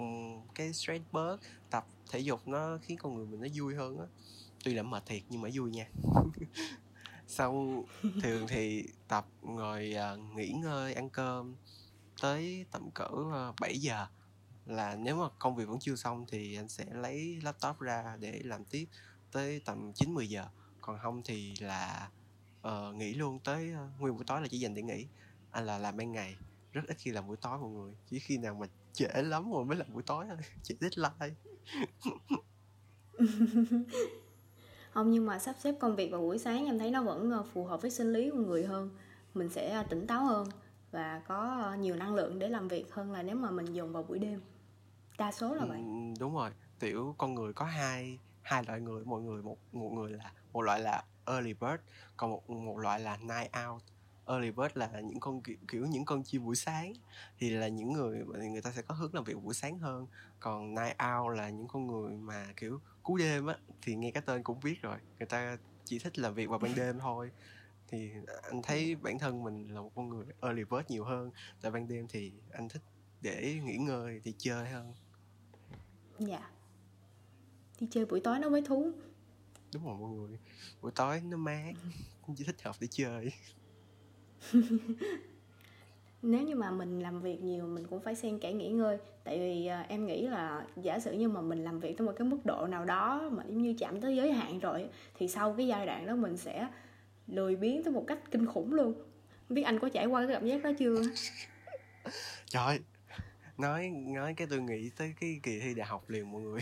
[0.56, 1.38] cái stress bớt.
[1.70, 4.06] Tập thể dục nó khiến con người mình nó vui hơn á.
[4.64, 5.88] Tuy là mệt thiệt nhưng mà vui nha.
[7.28, 7.84] Xong
[8.22, 9.26] thường thì tập
[9.58, 11.56] rồi uh, nghỉ ngơi ăn cơm
[12.22, 13.08] tới tầm cỡ
[13.50, 14.08] uh, 7 giờ
[14.68, 18.42] là nếu mà công việc vẫn chưa xong thì anh sẽ lấy laptop ra để
[18.44, 18.86] làm tiếp
[19.32, 20.46] tới tầm 9 10 giờ.
[20.82, 22.10] Còn không thì là
[22.68, 25.08] uh, nghỉ luôn tới uh, nguyên buổi tối là chỉ dành để nghỉ.
[25.52, 26.36] Anh là làm ban ngày
[26.72, 29.66] rất ít khi làm buổi tối mọi người chỉ khi nào mà trễ lắm rồi
[29.66, 31.36] mới làm buổi tối thôi trễ deadline.
[34.92, 37.44] Không nhưng mà sắp xếp công việc vào buổi sáng em thấy nó vẫn ờ,
[37.54, 38.90] phù hợp với sinh lý của người hơn
[39.34, 40.48] mình sẽ tỉnh táo hơn
[40.92, 44.04] và có nhiều năng lượng để làm việc hơn là nếu mà mình dùng vào
[44.04, 44.42] buổi đêm
[45.18, 45.78] đa số là vậy.
[45.78, 46.52] Ừ, đúng rồi.
[46.80, 50.62] Tiểu con người có hai hai loại người mọi người một một người là một
[50.62, 51.82] loại là early bird
[52.18, 53.82] còn một một loại là night out
[54.26, 56.94] early bird là những con kiểu, kiểu những con chim buổi sáng
[57.38, 58.20] thì là những người
[58.52, 60.08] người ta sẽ có hướng làm việc buổi sáng hơn.
[60.40, 64.24] Còn night out là những con người mà kiểu cú đêm á thì nghe cái
[64.26, 67.32] tên cũng biết rồi người ta chỉ thích làm việc vào ban đêm thôi.
[67.88, 68.12] Thì
[68.44, 71.88] anh thấy bản thân mình là một con người early bird nhiều hơn tại ban
[71.88, 72.82] đêm thì anh thích
[73.22, 74.94] để nghỉ ngơi thì chơi hơn
[76.20, 76.50] dạ.
[77.80, 78.92] Đi chơi buổi tối nó mới thú.
[79.74, 80.40] Đúng rồi mọi người.
[80.82, 81.74] Buổi tối nó mát.
[82.38, 83.32] Chỉ thích hợp để chơi.
[86.22, 88.98] Nếu như mà mình làm việc nhiều mình cũng phải xen kẽ nghỉ ngơi.
[89.24, 92.14] Tại vì à, em nghĩ là giả sử như mà mình làm việc tới một
[92.18, 95.54] cái mức độ nào đó mà giống như chạm tới giới hạn rồi thì sau
[95.54, 96.68] cái giai đoạn đó mình sẽ
[97.28, 98.94] lười biếng tới một cách kinh khủng luôn.
[99.48, 101.02] Không biết anh có trải qua cái cảm giác đó chưa?
[102.46, 102.80] Trời
[103.58, 106.62] nói nói cái tôi nghĩ tới cái kỳ thi đại học liền mọi người.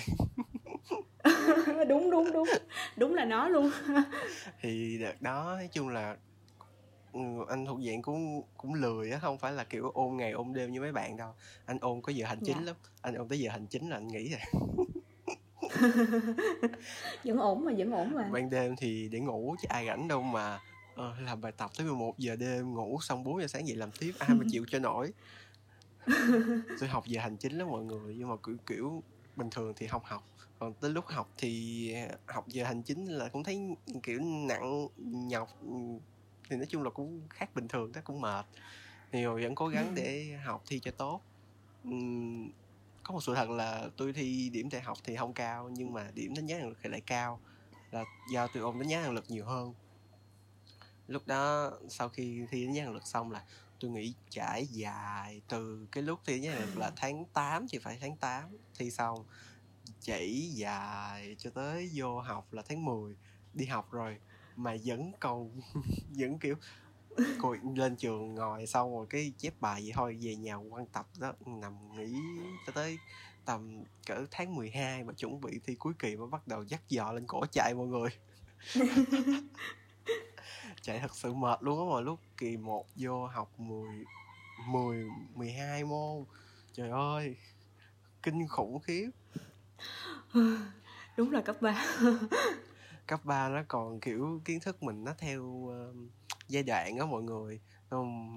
[1.88, 2.47] Đúng đúng đúng.
[2.97, 3.71] Đúng là nó luôn.
[4.62, 6.17] Thì đợt đó nói chung là
[7.13, 10.53] ừ, anh thuộc dạng cũng cũng lười á không phải là kiểu ôn ngày ôn
[10.53, 11.34] đêm như mấy bạn đâu.
[11.65, 12.63] Anh ôn có giờ hành chính dạ.
[12.65, 12.75] lắm.
[13.01, 14.63] Anh ôn tới giờ hành chính là anh nghỉ rồi
[17.23, 18.29] vẫn ổn mà vẫn ổn mà.
[18.31, 20.60] Ban đêm thì để ngủ chứ ai rảnh đâu mà
[20.93, 23.89] uh, làm bài tập tới 11 giờ đêm ngủ xong 4 giờ sáng dậy làm
[23.99, 25.12] tiếp ai mà chịu cho nổi
[26.80, 29.04] tôi học giờ hành chính lắm mọi người nhưng mà kiểu kiểu
[29.36, 30.24] bình thường thì không học.
[30.60, 31.94] Còn tới lúc học thì
[32.28, 33.60] học giờ hành chính là cũng thấy
[34.04, 34.88] kiểu nặng
[35.30, 35.50] nhọc
[36.50, 38.46] thì nói chung là cũng khác bình thường đó cũng mệt.
[39.12, 41.22] Thì vẫn cố gắng để học thi cho tốt.
[41.88, 42.52] Uhm,
[43.04, 46.12] có một sự thật là tôi thi điểm đại học thì không cao nhưng mà
[46.13, 47.39] điểm đánh giá năng lực thì lại cao
[47.91, 49.74] là do tôi ôn đánh giá năng lực nhiều hơn.
[51.08, 53.44] Lúc đó sau khi thi đánh giá năng lực xong là
[53.79, 58.17] tôi nghĩ trải dài từ cái lúc thi lực là tháng 8 thì phải tháng
[58.17, 58.43] 8
[58.79, 59.25] thi xong
[60.01, 63.15] chảy dài cho tới vô học là tháng 10
[63.53, 64.17] đi học rồi
[64.55, 65.61] mà vẫn còn
[66.09, 66.55] vẫn kiểu
[67.41, 71.07] cô lên trường ngồi xong rồi cái chép bài vậy thôi về nhà quan tập
[71.19, 72.19] đó nằm nghỉ
[72.67, 72.97] cho tới
[73.45, 77.11] tầm cỡ tháng 12 mà chuẩn bị thi cuối kỳ mới bắt đầu dắt dò
[77.11, 78.09] lên cổ chạy mọi người
[80.86, 84.06] chạy thật sự mệt luôn á mà lúc kỳ 1 vô học 10
[84.67, 86.26] 10 12 môn.
[86.74, 87.36] Trời ơi
[88.24, 89.10] kinh khủng khiếp.
[91.17, 91.86] Đúng là cấp 3
[93.08, 95.95] cấp 3 nó còn kiểu kiến thức mình nó theo uh,
[96.48, 97.60] giai đoạn á mọi người.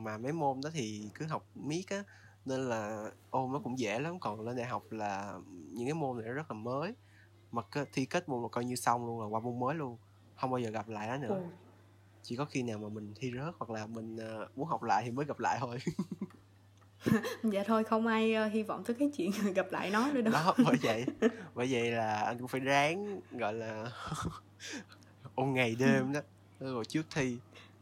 [0.04, 2.04] Mà mấy môn đó thì cứ học miết á
[2.44, 4.20] nên là ôn nó cũng dễ lắm.
[4.20, 6.94] Còn lên đại học là những cái môn này nó rất là mới.
[7.52, 9.98] Mà thi kết môn là coi như xong luôn là qua môn mới luôn.
[10.36, 11.34] Không bao giờ gặp lại nó nữa.
[11.34, 11.67] Ừ.
[12.22, 15.02] chỉ có khi nào mà mình thi rớt hoặc là mình uh, muốn học lại
[15.04, 15.78] thì mới gặp lại thôi.
[17.42, 20.32] Dạ thôi không ai uh, hy vọng tới cái chuyện gặp lại nó nữa đâu.
[20.32, 21.06] Đó bởi vậy.
[21.54, 23.92] Bởi vậy là anh cũng phải ráng gọi là
[25.34, 26.20] ôn ngày đêm đó
[26.60, 27.38] rồi trước thi.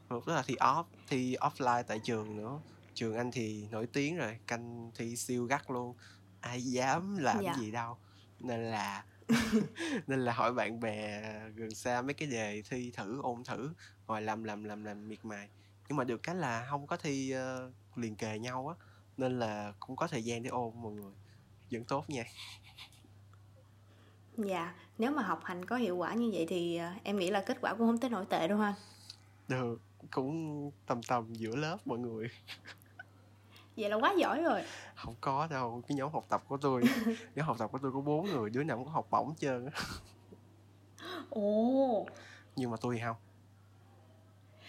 [0.09, 2.59] Một là thi off thi offline tại trường nữa.
[2.95, 5.95] Trường anh thì nổi tiếng rồi canh thi siêu gắt luôn.
[6.41, 7.55] Ai dám làm dạ.
[7.61, 7.97] gì đâu.
[8.41, 9.05] Nên là
[10.07, 11.23] nên là hỏi bạn bè
[11.55, 13.71] gần xa mấy cái đề thi thử ôn thử
[14.09, 15.49] rồi làm làm làm làm miệt mài.
[15.89, 18.87] Nhưng mà được cái là không có thi uh, liền kề nhau á
[19.17, 21.13] nên là cũng có thời gian để ôn mọi người.
[21.71, 22.25] Vẫn tốt nha.
[24.37, 27.41] Dạ nếu mà học hành có hiệu quả như vậy thì uh, em nghĩ là
[27.41, 28.75] kết quả cũng không tới nổi tệ đâu ha.
[29.49, 32.29] Được cũng tầm tầm giữa lớp mọi người
[33.77, 34.63] vậy là quá giỏi rồi.
[34.95, 36.83] Không có đâu cái nhóm học tập của tôi
[37.35, 39.69] nhóm học tập của tôi có bốn người đứa nào cũng có học bổng trơn
[41.31, 42.07] ồ.
[42.57, 43.17] Nhưng mà tôi thì không.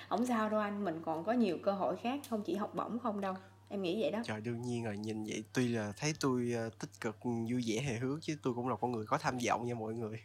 [0.10, 3.00] Không sao đâu anh mình còn có nhiều cơ hội khác không chỉ học bổng
[3.00, 3.36] không đâu.
[3.70, 4.20] Em nghĩ vậy đó.
[4.24, 7.82] Trời đương nhiên rồi nhìn vậy tuy là thấy tôi uh, tích cực vui vẻ
[7.82, 10.24] hề hước chứ tôi cũng là con người có tham vọng nha mọi người.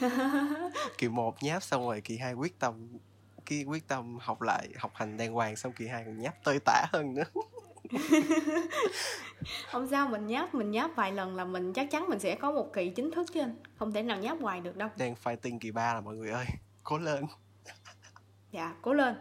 [0.98, 2.88] Kỳ một nháp xong rồi kỳ hai quyết tâm
[3.46, 6.58] cái quyết tâm học lại học hành đàng hoàng xong kỳ hai còn nháp tơi
[6.64, 7.24] tả hơn nữa
[9.70, 12.52] không sao mình nháp mình nháp vài lần là mình chắc chắn mình sẽ có
[12.52, 13.54] một kỳ chính thức chứ anh.
[13.78, 14.88] Không thể nào nháp hoài được đâu.
[14.96, 16.46] Đang fighting kỳ ba là mọi người ơi.
[16.84, 17.24] Cố lên.
[18.52, 19.14] Dạ cố lên.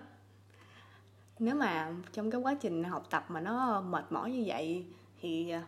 [1.39, 4.85] Nếu mà trong cái quá trình học tập mà nó mệt mỏi như vậy
[5.21, 5.63] thì à,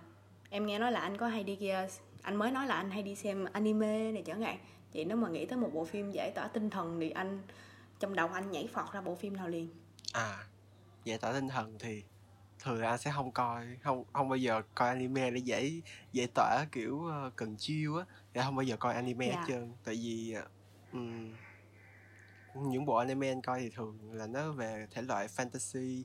[0.50, 1.72] em nghe nói là anh có hay đi
[2.22, 4.58] anh mới nói là anh hay đi xem anime này chẳng hạn.
[4.94, 7.42] Vậy nếu mà nghĩ tới một bộ phim giải tỏa tinh thần thì anh
[8.00, 9.70] trong đầu anh nhảy phọt ra bộ phim nào liền?
[10.14, 10.44] À
[11.04, 12.04] giải tỏa tinh thần thì
[12.64, 16.28] thường là anh sẽ không coi không không bao giờ coi anime để giải giải
[16.36, 19.36] tỏa kiểu uh, cần chiêu á thì không bao giờ coi anime Dạ.
[19.40, 19.74] hết trơn.
[19.84, 20.36] Tại vì
[20.92, 21.34] um,
[22.56, 26.04] những bộ anime anh coi thì thường là nó về thể loại fantasy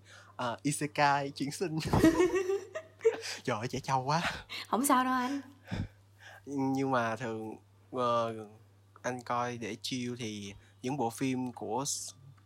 [0.53, 1.79] uh, isekai chuyển sinh.
[3.42, 4.23] Trời ơi trẻ trâu quá.
[4.68, 5.40] Không sao đâu anh.
[6.47, 7.57] Nhưng mà thường
[7.90, 8.35] ờ,
[9.03, 11.85] anh coi để chill thì những bộ phim của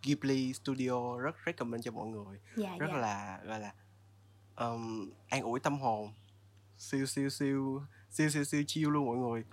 [0.02, 2.38] Ghibli Studio rất recommend cho mọi người.
[2.56, 2.98] Dạ rất dạ.
[2.98, 3.72] là gọi là
[4.70, 6.10] um, an ủi tâm hồn.
[6.78, 9.44] Siêu siêu siêu siêu siêu siêu chill luôn mọi người.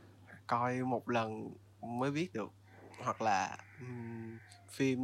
[0.48, 2.52] Coi một lần mới biết được.
[3.04, 4.38] Hoặc là ừm,
[4.70, 5.00] phim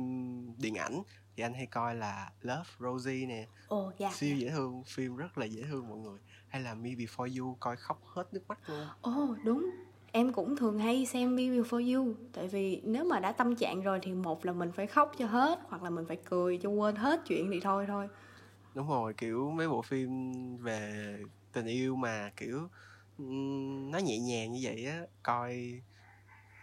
[0.58, 1.04] điện ảnh
[1.36, 3.48] thì anh hay coi là Love Rosie nè.
[3.68, 6.20] Ồ dạ siêu dễ thương phim rất là dễ thương mọi người.
[6.48, 8.88] Hay là Me Before You coi khóc hết nước mắt luôn.
[9.02, 9.72] Ồ đúng.
[10.12, 12.14] Em cũng thường hay xem Me Before You.
[12.34, 15.26] Tại vì nếu mà đã tâm trạng rồi thì một là mình phải khóc cho
[15.26, 18.08] hết hoặc là mình phải cười cho quên hết chuyện thì thôi thôi
[18.76, 20.10] đúng rồi, kiểu, mấy bộ phim
[20.58, 21.18] về
[21.54, 22.68] tình yêu mà, kiểu
[23.18, 25.82] nó nhẹ nhàng như vậy á, coi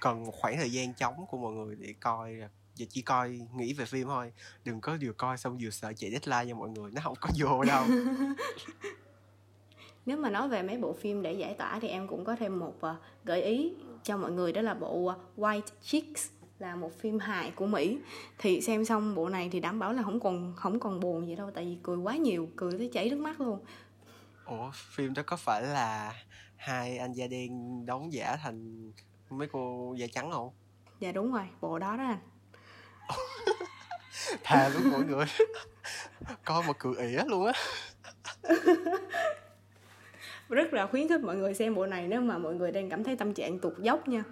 [0.01, 2.49] cần một khoảng thời gian trống của mọi người để coi và
[2.89, 4.33] chỉ coi, nghĩ về phim thôi.
[4.65, 7.29] Đừng có vừa coi xong vừa sợ chạy deadline cho mọi người, nó không có
[7.39, 7.85] vô đâu.
[10.07, 12.59] Nếu mà nói về mấy bộ phim để giải tỏa thì em cũng có thêm
[12.59, 16.31] một ờ, gợi ý cho mọi người, đó là bộ ờ, White Chicks
[16.63, 17.99] là một phim hài của Mỹ.
[18.39, 21.37] Thì xem xong bộ này thì đảm bảo là không còn không còn buồn gì
[21.37, 23.59] đâu tại vì cười quá nhiều cười tới chảy nước mắt luôn.
[24.45, 26.15] Ủa phim đó có phải là
[26.57, 27.51] hai anh da đen
[27.87, 28.91] đóng giả thành
[29.31, 30.51] mấy cô da trắng không?
[31.01, 32.21] Dạ đúng rồi bộ đó đó anh.
[34.43, 35.27] Thà luôn mọi người.
[36.45, 37.53] Coi mà cười ỉa luôn á.
[40.49, 43.05] Rất là khuyến khích mọi người xem bộ này nếu mà mọi người đang cảm
[43.05, 44.25] thấy tâm trạng tụt dốc nha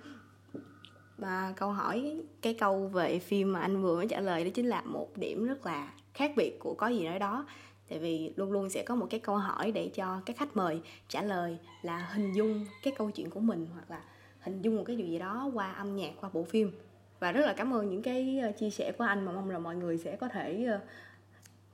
[1.21, 4.67] và câu hỏi cái câu về phim mà anh vừa mới trả lời đó chính
[4.67, 7.47] là một điểm rất là khác biệt của có gì nói đó.
[7.89, 10.81] Tại vì luôn luôn sẽ có một cái câu hỏi để cho các khách mời
[11.09, 14.03] trả lời là hình dung cái câu chuyện của mình hoặc là
[14.41, 16.73] hình dung một cái điều gì đó qua âm nhạc qua bộ phim.
[17.19, 19.25] Và rất là cảm ơn những cái ờ, chia sẻ của anh.
[19.25, 20.81] Mà mong là mọi người sẽ có thể ờ,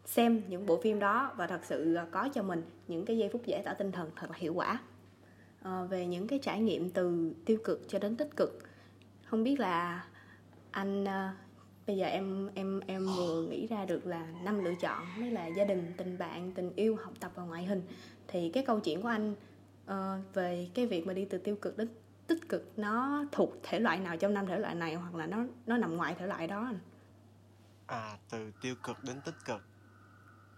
[0.04, 3.28] xem những bộ phim đó và thật sự ờ, có cho mình những cái giây
[3.32, 4.78] phút giải tỏa tinh thần thật là hiệu quả.
[5.62, 8.58] À, về những cái trải nghiệm từ tiêu cực cho đến tích cực
[9.26, 10.04] không biết là
[10.70, 11.34] anh ờ,
[11.86, 15.46] bây giờ em em em vừa nghĩ ra được là năm lựa chọn đó là
[15.46, 17.82] gia đình tình bạn tình yêu học tập và ngoại hình.
[18.28, 19.34] Thì cái câu chuyện của anh
[19.86, 21.88] ờ, về cái việc mà đi từ tiêu cực đến
[22.26, 25.44] tích cực nó thuộc thể loại nào trong năm thể loại này hoặc là nó
[25.66, 26.78] nó nằm ngoài thể loại đó anh?
[27.86, 29.62] À từ tiêu cực đến tích cực.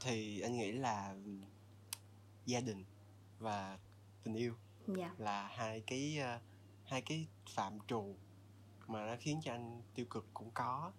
[0.00, 1.14] Thì anh nghĩ là
[2.46, 2.84] gia đình
[3.38, 3.78] và
[4.24, 4.54] tình yêu
[4.86, 5.10] dạ.
[5.18, 6.38] là hai cái ờ,
[6.86, 8.16] hai cái phạm trù
[8.88, 10.92] mà nó khiến cho anh tiêu cực cũng có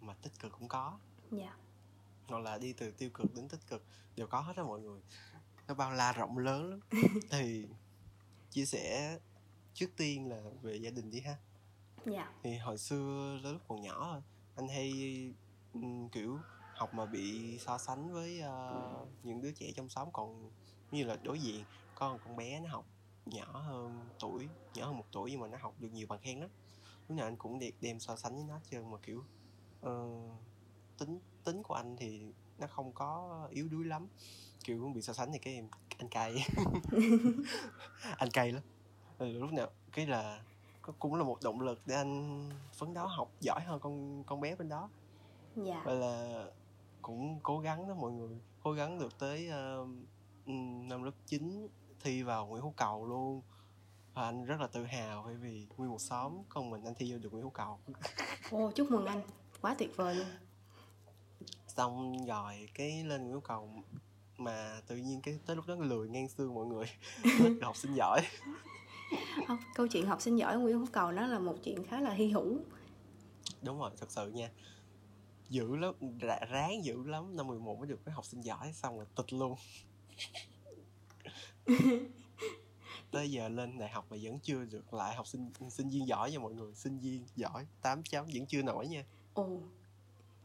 [0.00, 0.98] mà tích cực cũng có.
[1.30, 1.56] Dạ.
[2.28, 3.82] Hoặc là đi từ tiêu cực đến tích cực
[4.16, 5.00] đều có hết đó mọi người.
[5.68, 6.80] Nó bao la rộng lớn lắm.
[7.30, 7.66] Thì
[8.50, 9.18] chia sẻ
[9.74, 11.36] trước tiên là về gia đình đi ha.
[12.06, 12.32] Dạ.
[12.42, 14.20] Thì hồi xưa lúc còn nhỏ
[14.56, 14.92] anh hay
[16.12, 16.38] kiểu
[16.74, 20.08] học mà bị so sánh với ờ, những đứa trẻ trong xóm.
[20.12, 20.50] Còn
[20.90, 21.64] như là đối diện
[22.00, 22.86] một con bé nó học
[23.26, 26.40] nhỏ hơn tuổi nhỏ hơn một tuổi nhưng mà nó học được nhiều bằng khen
[26.40, 26.50] lắm
[27.08, 29.24] lúc nào anh cũng đem, đem so sánh với nó trơn mà kiểu
[29.80, 30.08] ờ,
[30.98, 34.08] tính tính của anh thì nó không có yếu đuối lắm.
[34.64, 36.36] Kiểu cũng bị so sánh thì cái em anh cay.
[38.16, 38.62] Anh cay lắm.
[39.18, 40.42] Ừ, lúc nào cái là
[40.98, 44.56] cũng là một động lực để anh phấn đấu học giỏi hơn con con bé
[44.56, 44.88] bên đó.
[45.56, 45.82] Dạ.
[45.84, 46.44] Và là
[47.02, 49.48] cũng cố gắng đó mọi người cố gắng được tới
[50.46, 51.68] ừm, năm lớp 9
[52.00, 53.42] thi vào Nguyễn Hữu Cầu luôn
[54.16, 57.12] và anh rất là tự hào bởi vì nguyên một xóm con mình anh thi
[57.12, 57.78] vô được Nguyễn Hữu Cầu.
[58.50, 59.22] Ô chúc mừng anh.
[59.60, 60.26] Quá tuyệt vời luôn.
[61.66, 63.70] Xong rồi cái lên Nguyễn Hữu Cầu
[64.36, 66.86] mà tự nhiên cái tới lúc đó lười ngang xương mọi người.
[67.62, 68.22] Học sinh giỏi.
[69.46, 72.10] Không, câu chuyện học sinh giỏi Nguyễn Hữu Cầu nó là một chuyện khá là
[72.10, 72.58] hy hữu.
[73.62, 74.50] Đúng rồi thật sự nha.
[75.48, 75.94] Dữ lắm
[76.50, 77.36] ráng dữ lắm.
[77.36, 79.56] Năm 11 mới được cái học sinh giỏi xong rồi tịch luôn
[83.10, 86.32] tới giờ lên đại học mà vẫn chưa được lại học sinh sinh viên giỏi
[86.32, 89.04] nha mọi người sinh viên giỏi 8 chấm vẫn chưa nổi nha.
[89.34, 89.60] Ồ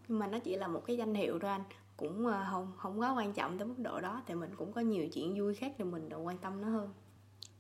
[0.08, 1.64] nhưng mà nó chỉ là một cái danh hiệu thôi anh.
[1.98, 4.82] Cũng ờ, không không quá quan trọng tới mức độ đó tại mình cũng có
[4.82, 6.94] nhiều chuyện vui khác thì mình đâu quan tâm nó hơn.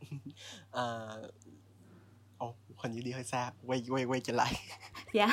[0.71, 1.07] À,
[2.37, 4.53] ồ hình như đi hơi xa quay quay quay trở lại.
[5.13, 5.27] Dạ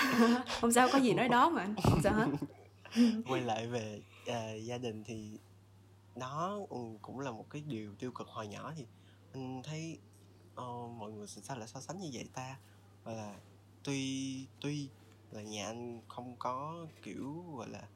[0.60, 2.26] không sao có gì nói đó mà anh không sao hết.
[3.28, 5.38] Quay lại về à, gia đình thì
[6.16, 8.86] nó ừ, cũng là một cái điều tiêu cực hồi nhỏ thì
[9.32, 9.98] anh thấy
[10.54, 12.58] ờ, mọi người sao lại so sánh như vậy ta?
[13.04, 13.40] Và là
[13.84, 14.88] tuy tuy
[15.30, 17.88] là nhà anh không có kiểu gọi là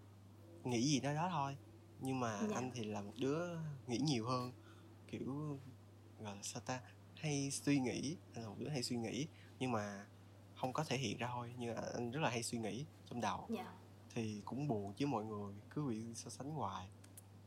[0.64, 1.56] nghĩ gì đó đó thôi
[2.00, 2.54] nhưng mà Dạ.
[2.56, 4.52] anh thì là một đứa nghĩ nhiều hơn
[5.10, 5.58] kiểu
[6.20, 6.80] gọi là sao ta
[7.16, 9.26] hay suy nghĩ anh là một đứa hay suy nghĩ
[9.58, 10.06] nhưng mà
[10.54, 13.46] không có thể hiện ra thôi nhưng anh rất là hay suy nghĩ trong đầu.
[13.50, 13.74] Dạ.
[14.14, 16.88] Thì cũng buồn chứ mọi người cứ bị so sánh hoài.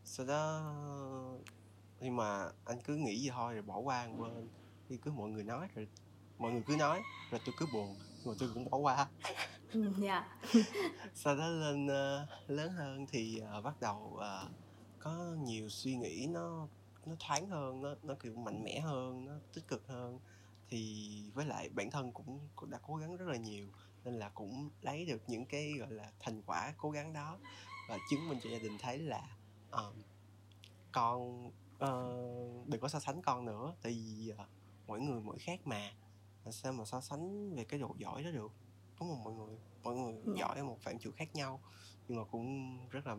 [0.04, 0.74] Sau đó
[2.00, 4.50] nhưng mà anh cứ nghĩ gì thôi rồi bỏ qua bên.
[4.90, 5.88] Thì cứ mọi người nói rồi
[6.38, 9.08] mọi người cứ nói rồi tôi cứ buồn nhưng mà tôi cũng bỏ qua.
[9.72, 10.38] Ừ, dạ.
[11.16, 14.50] Sau đó lên ờ, lớn hơn thì ờ, bắt đầu ờ,
[15.00, 16.68] có nhiều suy nghĩ nó
[17.06, 20.20] nó thoáng hơn nó nó kiểu mạnh mẽ hơn nó tích cực hơn.
[20.70, 23.68] Thì với lại bản thân cũng, cũng đã cố gắng rất là nhiều
[24.04, 27.40] nên là cũng lấy được những cái gọi là thành quả cố gắng đó
[27.90, 29.38] và chứng minh cho gia đình thấy là
[29.70, 29.94] ờ,
[30.92, 31.52] con
[31.86, 32.18] ờ,
[32.68, 34.46] đừng có so sánh con nữa tại vì ờ,
[34.88, 35.92] mỗi người mỗi khác mà.
[36.46, 38.52] Làm sao mà so sánh về cái độ giỏi đó được?
[39.00, 40.34] Đúng không mọi người mọi người Dạ.
[40.40, 41.60] giỏi ở một phạm trù khác nhau
[42.08, 43.16] nhưng mà cũng rất là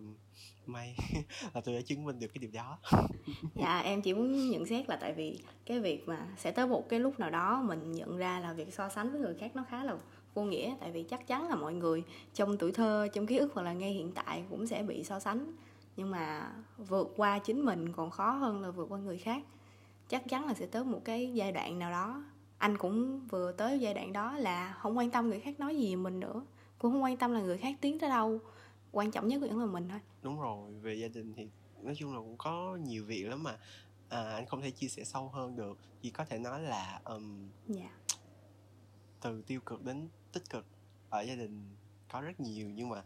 [0.67, 0.97] may
[1.55, 2.79] là tôi đã chứng minh được cái điều đó.
[3.55, 6.89] Dạ em chỉ muốn nhận xét là tại vì cái việc mà sẽ tới một
[6.89, 9.65] cái lúc nào đó mình nhận ra là việc so sánh với người khác nó
[9.69, 9.97] khá là
[10.35, 12.03] vô nghĩa tại vì chắc chắn là mọi người
[12.35, 15.21] trong tuổi thơ trong ký ức hoặc là ngay hiện tại cũng sẽ bị so
[15.21, 15.53] sánh
[15.97, 19.43] nhưng mà vượt qua chính mình còn khó hơn là vượt qua người khác.
[20.09, 22.25] Chắc chắn là sẽ tới một cái giai đoạn nào đó.
[22.59, 25.97] Anh cũng vừa tới giai đoạn đó là không quan tâm người khác nói gì
[25.97, 26.43] mình nữa.
[26.79, 28.41] Cũng không quan tâm là người khác tiến tới đâu.
[28.93, 30.01] Quan trọng nhất vẫn là mình thôi.
[30.23, 31.49] Đúng rồi về gia đình thì
[31.83, 33.59] nói chung là cũng có nhiều việc lắm mà.
[34.09, 35.79] À, anh không thể chia sẻ sâu hơn được.
[36.03, 37.91] Chỉ có thể nói là ừm, dạ.
[39.21, 40.67] từ tiêu cực đến tích cực
[41.11, 41.77] ở gia đình
[42.13, 42.71] có rất nhiều.
[42.71, 43.03] Nhưng mà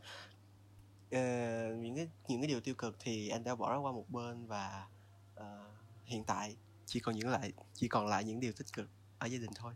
[1.11, 4.05] ờ, những cái những cái điều tiêu cực thì anh đã bỏ nó qua một
[4.11, 4.87] bên và
[5.35, 5.64] ờ,
[6.05, 9.38] hiện tại chỉ còn những lại chỉ còn lại những điều tích cực ở gia
[9.38, 9.73] đình thôi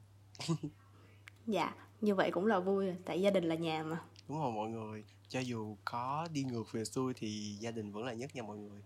[1.46, 4.00] Dạ, như vậy cũng là vui rồi, tại gia đình là nhà mà.
[4.28, 8.04] đúng không mọi người cho dù có đi ngược về xuôi thì gia đình vẫn
[8.04, 8.82] là nhất nha mọi người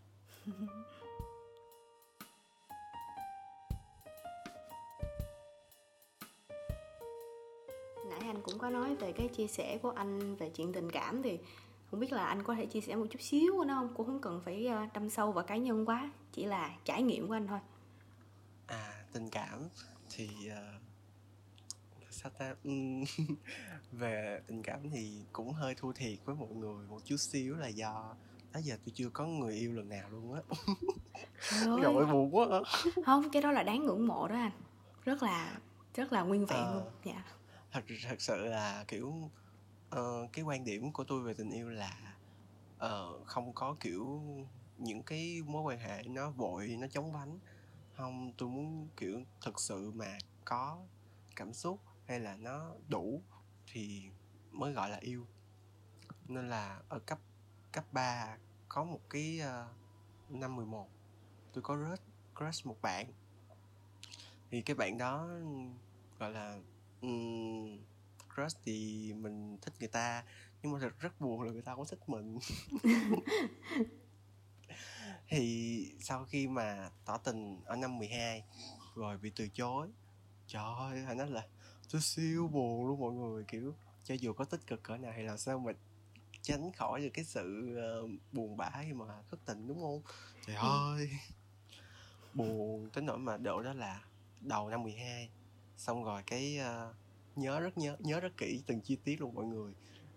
[8.11, 11.23] Nãy anh cũng có nói về cái chia sẻ của anh về chuyện tình cảm
[11.23, 11.39] thì
[11.91, 13.95] không biết là anh có thể chia sẻ một chút xíu nữa không?
[13.95, 17.29] Cũng không cần phải ờ, đâm sâu vào cá nhân quá, chỉ là trải nghiệm
[17.29, 17.59] của anh thôi.
[18.67, 19.69] à tình cảm
[20.11, 20.73] thì ờ,
[22.11, 23.05] sao ta Ừm,
[23.93, 27.69] về tình cảm thì cũng hơi thua thiệt với mọi người một chút xíu là
[27.69, 28.15] do
[28.53, 30.41] tới giờ tôi chưa có người yêu lần nào luôn á
[31.67, 32.59] rồi buồn quá à.
[33.07, 34.53] không, cái đó là đáng ngưỡng mộ đó anh.
[35.05, 35.59] Rất là
[35.95, 36.75] rất là nguyên vẹn Ờ.
[36.75, 36.93] luôn.
[37.05, 37.25] Dạ.
[37.73, 39.31] thật thật sự là kiểu
[39.91, 42.17] ờ, cái quan điểm của tôi về tình yêu là
[42.79, 44.23] ờ, không có kiểu
[44.79, 47.39] những cái mối quan hệ nó vội nó chóng vánh.
[47.93, 50.79] Không tôi muốn kiểu thực sự mà có
[51.37, 53.23] cảm xúc hay là nó đủ
[53.67, 54.03] thì
[54.51, 55.27] mới gọi là yêu.
[56.29, 57.19] Nên là ở cấp
[57.73, 58.37] cấp 3
[58.69, 60.89] có một cái uh, năm 11
[61.53, 62.03] tôi có crush
[62.37, 63.07] crush một bạn.
[64.51, 65.29] Thì cái bạn đó
[66.19, 66.59] gọi là
[67.01, 67.79] um,
[68.39, 70.25] crush thì mình thích người ta
[70.63, 72.39] nhưng mà thật rất buồn là người ta cũng thích mình.
[75.29, 78.45] Thì sau khi mà tỏ tình ở năm 12
[78.95, 79.89] rồi bị từ chối
[80.47, 81.47] trời ơi phải nói là
[81.93, 83.75] tôi siêu buồn luôn mọi người kiểu
[84.05, 85.73] cho dù có tích cực cỡ nào thì làm sao mà
[86.43, 90.03] tránh khỏi được cái sự ờ, buồn bã khi mà thất tình đúng không?
[90.47, 90.63] Trời Ừ.
[90.97, 91.11] ơi.
[92.35, 94.05] Buồn tới nỗi mà độ đó là
[94.41, 95.31] đầu năm 12
[95.77, 96.95] xong rồi cái ờ,
[97.39, 99.73] nhớ rất nhớ nhớ rất kỹ từng chi tiết luôn mọi người.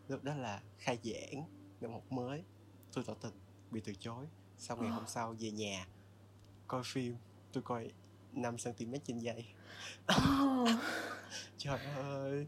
[0.07, 1.43] Lúc đó là khai giảng
[1.81, 2.43] năm học mới
[2.93, 3.33] tôi tỏ tình
[3.71, 4.25] bị từ chối.
[4.57, 5.87] Xong ngày hôm sau về nhà
[6.67, 7.15] coi phim
[7.53, 7.91] tôi coi
[8.31, 9.45] 5 cm trên giây.
[10.17, 10.69] Oh.
[11.57, 12.47] trời ơi.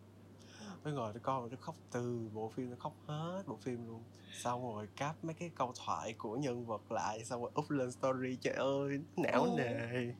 [0.83, 4.03] Tôi ngồi tôi coi tôi khóc từ bộ phim tôi khóc hết bộ phim luôn.
[4.33, 7.91] Xong rồi cáp mấy cái câu thoại của nhân vật lại xong rồi up lên
[7.91, 10.13] story trời ơi não nề.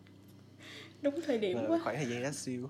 [1.02, 1.80] Đúng thời điểm Là quá.
[1.84, 2.70] khoảng thời gian đó siêu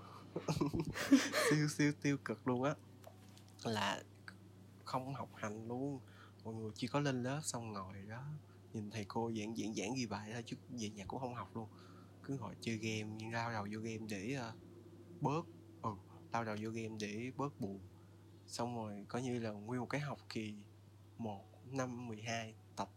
[1.50, 2.76] siêu siêu tiêu cực luôn á
[3.64, 4.04] là
[4.84, 6.00] không học hành luôn
[6.44, 8.24] mọi người chỉ có lên lớp xong ngồi đó
[8.74, 11.56] nhìn thầy cô giảng giảng giảng ghi bài thôi chứ về nhà cũng không học
[11.56, 11.68] luôn
[12.24, 14.56] cứ ngồi chơi game nhưng lao đầu vô game để uh,
[15.22, 15.46] bớt
[15.82, 15.96] ừ
[16.32, 17.80] lao đầu vô game để bớt buồn
[18.48, 20.56] xong rồi coi như là nguyên một cái học kỳ
[21.18, 22.90] một năm 12 tập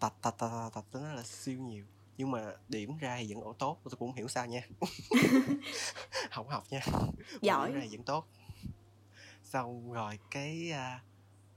[0.00, 1.84] tập tập tập tập, tập tới nó là siêu nhiều
[2.20, 4.62] nhưng mà điểm ra thì vẫn ổ tốt tôi cũng không hiểu sao nha.
[6.30, 6.80] Không học nha.
[7.40, 7.68] Giỏi.
[7.68, 8.26] điểm ra vẫn tốt.
[9.44, 11.02] Xong rồi cái à,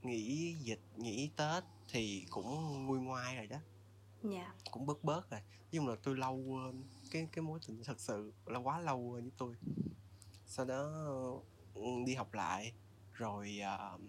[0.02, 3.56] nghỉ dịch nghỉ tết thì cũng nguôi ngoai rồi đó.
[4.22, 4.54] Dạ.
[4.70, 5.40] cũng bớt bớt rồi.
[5.72, 9.22] Nhưng mà tôi lâu quên cái cái mối tình thật sự là quá lâu quên
[9.22, 9.54] với tôi.
[10.46, 10.90] Sau đó
[12.06, 12.72] đi học lại
[13.12, 13.60] rồi
[13.94, 14.00] uh,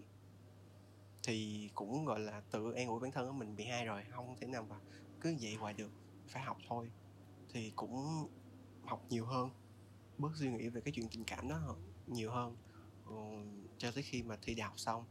[1.22, 4.36] thì cũng gọi là tự an ủi bản thân của mình bị hai rồi không
[4.40, 4.76] thể nào mà
[5.20, 5.90] cứ vậy hoài được
[6.28, 6.90] phải học thôi
[7.48, 8.28] thì cũng
[8.82, 9.50] học nhiều hơn.
[10.18, 12.56] Bớt suy nghĩ về cái chuyện tình cảm đó nhiều hơn.
[13.04, 13.14] Ừ,
[13.78, 15.04] cho tới khi mà thi đại học xong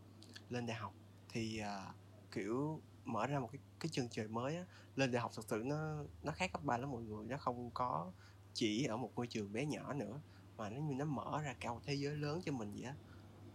[0.49, 0.93] lên đại học
[1.29, 1.95] thì uh,
[2.31, 4.65] kiểu mở ra một cái cái chân trời mới á.
[4.95, 7.71] Lên đại học thực sự nó nó khác cấp ba lắm mọi người nó không
[7.73, 8.11] có
[8.53, 10.21] chỉ ở một ngôi trường bé nhỏ nữa
[10.57, 12.95] mà nó như nó mở ra cả một thế giới lớn cho mình vậy á.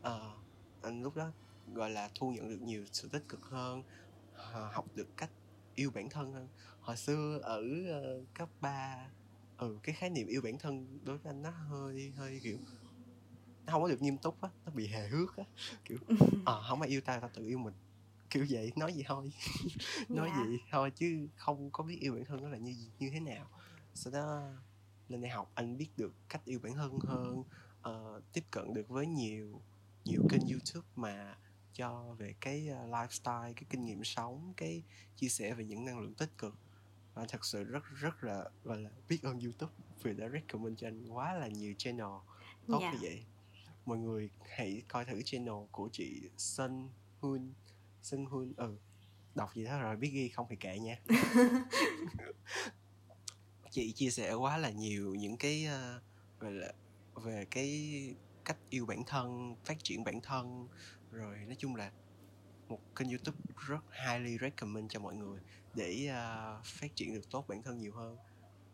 [0.02, 0.18] À,
[0.82, 1.32] anh lúc đó
[1.66, 3.82] gọi là thu nhận được nhiều sự tích cực hơn
[4.72, 5.30] học được cách
[5.80, 6.48] yêu bản thân hơn
[6.80, 9.08] hồi xưa ở uh, cấp 3
[9.58, 12.58] ừ cái khái niệm yêu bản thân đối với anh nó hơi hơi kiểu
[13.66, 15.44] nó không có được nghiêm túc á nó bị hề hước á
[15.84, 15.98] kiểu
[16.44, 17.74] ờ à, không ai yêu tao tao tự yêu mình
[18.30, 19.32] kiểu vậy nói gì thôi
[20.08, 20.38] nói yeah.
[20.38, 20.50] Dạ.
[20.50, 23.50] gì thôi chứ không có biết yêu bản thân nó là như như thế nào
[23.94, 24.42] sau đó
[25.08, 27.42] lên đại học anh biết được cách yêu bản thân hơn
[27.88, 29.60] uh, tiếp cận được với nhiều
[30.04, 31.36] nhiều kênh youtube mà
[31.74, 34.82] cho về cái uh, lifestyle cái kinh nghiệm sống cái
[35.16, 36.54] chia sẻ về những năng lượng tích cực
[37.14, 40.88] và thật sự rất rất là gọi là biết ơn youtube vì đã recommend cho
[40.88, 42.06] anh quá là nhiều channel
[42.66, 42.94] tốt yeah.
[42.94, 43.08] như dạ.
[43.08, 43.24] vậy
[43.86, 46.88] mọi người hãy coi thử channel của chị Sun
[47.20, 47.52] Hun
[48.02, 48.76] Sun Hun ừ
[49.34, 50.98] đọc gì đó rồi biết ghi không thì kệ nha
[53.70, 56.02] chị chia sẻ quá là nhiều những cái uh,
[56.40, 56.72] về là
[57.14, 57.90] về cái
[58.44, 60.68] cách yêu bản thân phát triển bản thân
[61.12, 61.90] rồi nói chung là
[62.68, 65.40] một kênh youtube rất highly recommend cho mọi người
[65.74, 68.16] để uh, phát triển được tốt bản thân nhiều hơn.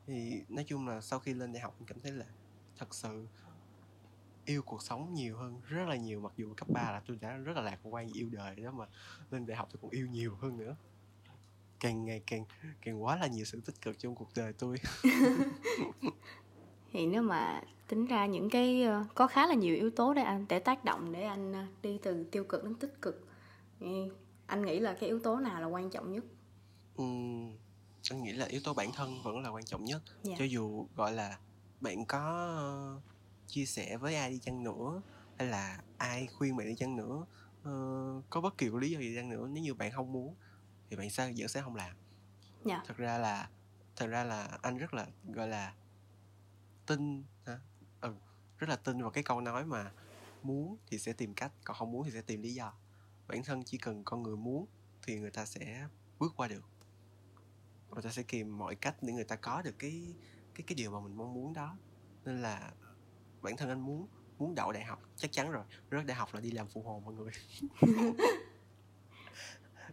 [0.07, 2.25] Thì nói chung là sau khi lên đại học mình cảm thấy là
[2.77, 3.27] thật sự
[4.45, 6.21] yêu cuộc sống nhiều hơn rất là nhiều.
[6.21, 8.87] Mặc dù cấp 3 là tôi đã rất là lạc quan yêu đời đó mà
[9.31, 10.77] lên đại học tôi còn yêu nhiều hơn nữa.
[11.81, 12.45] Càng ngày càng
[12.81, 14.77] càng quá là nhiều sự tích cực trong cuộc đời tôi
[16.97, 20.23] thì nếu mà tính ra những cái ờ, có khá là nhiều yếu tố để
[20.23, 23.27] anh để tác động để anh ờ, đi từ tiêu cực đến tích cực
[24.47, 26.25] anh nghĩ là cái yếu tố nào là quan trọng nhất
[27.03, 27.57] uhm,
[28.11, 30.03] anh nghĩ là yếu tố bản thân vẫn là quan trọng nhất.
[30.23, 30.35] Dạ.
[30.39, 31.39] cho dù gọi là
[31.81, 33.01] bạn có
[33.47, 35.03] chia sẻ với ai đi chăng nữa
[35.39, 37.27] hay là ai khuyên bạn đi chăng nữa
[37.61, 40.35] uh, có bất kỳ lý do gì chăng nữa nếu như bạn không muốn
[40.91, 41.97] thì bạn sao vẫn sẽ không làm yeah.
[42.65, 42.83] Dạ.
[42.87, 43.49] thật ra là
[43.97, 45.75] thật ra là anh rất là gọi là
[46.87, 47.61] tin hả?
[48.01, 48.15] Ừ
[48.59, 49.93] rất là tin vào cái câu nói mà
[50.43, 52.73] muốn thì sẽ tìm cách còn không muốn thì sẽ tìm lý do.
[53.27, 54.67] Bản thân chỉ cần con người muốn
[55.03, 56.65] thì người ta sẽ bước qua được.
[57.91, 60.15] Người ta sẽ kìm mọi cách để người ta có được cái
[60.55, 61.79] cái cái điều mà mình mong muốn đó.
[62.25, 62.73] Nên là
[63.43, 64.09] bản thân anh muốn
[64.39, 67.03] muốn đậu đại học chắc chắn rồi rớt đại học là đi làm phụ hồ
[67.05, 67.33] mọi người.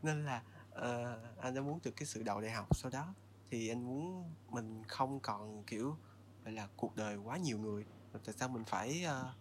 [0.02, 3.14] Nên là uh, anh đã muốn được cái sự đậu đại học sau đó.
[3.50, 5.98] Thì anh muốn mình không còn kiểu
[6.44, 7.86] gọi là cuộc đời quá nhiều người
[8.26, 9.36] tại sao mình phải uh,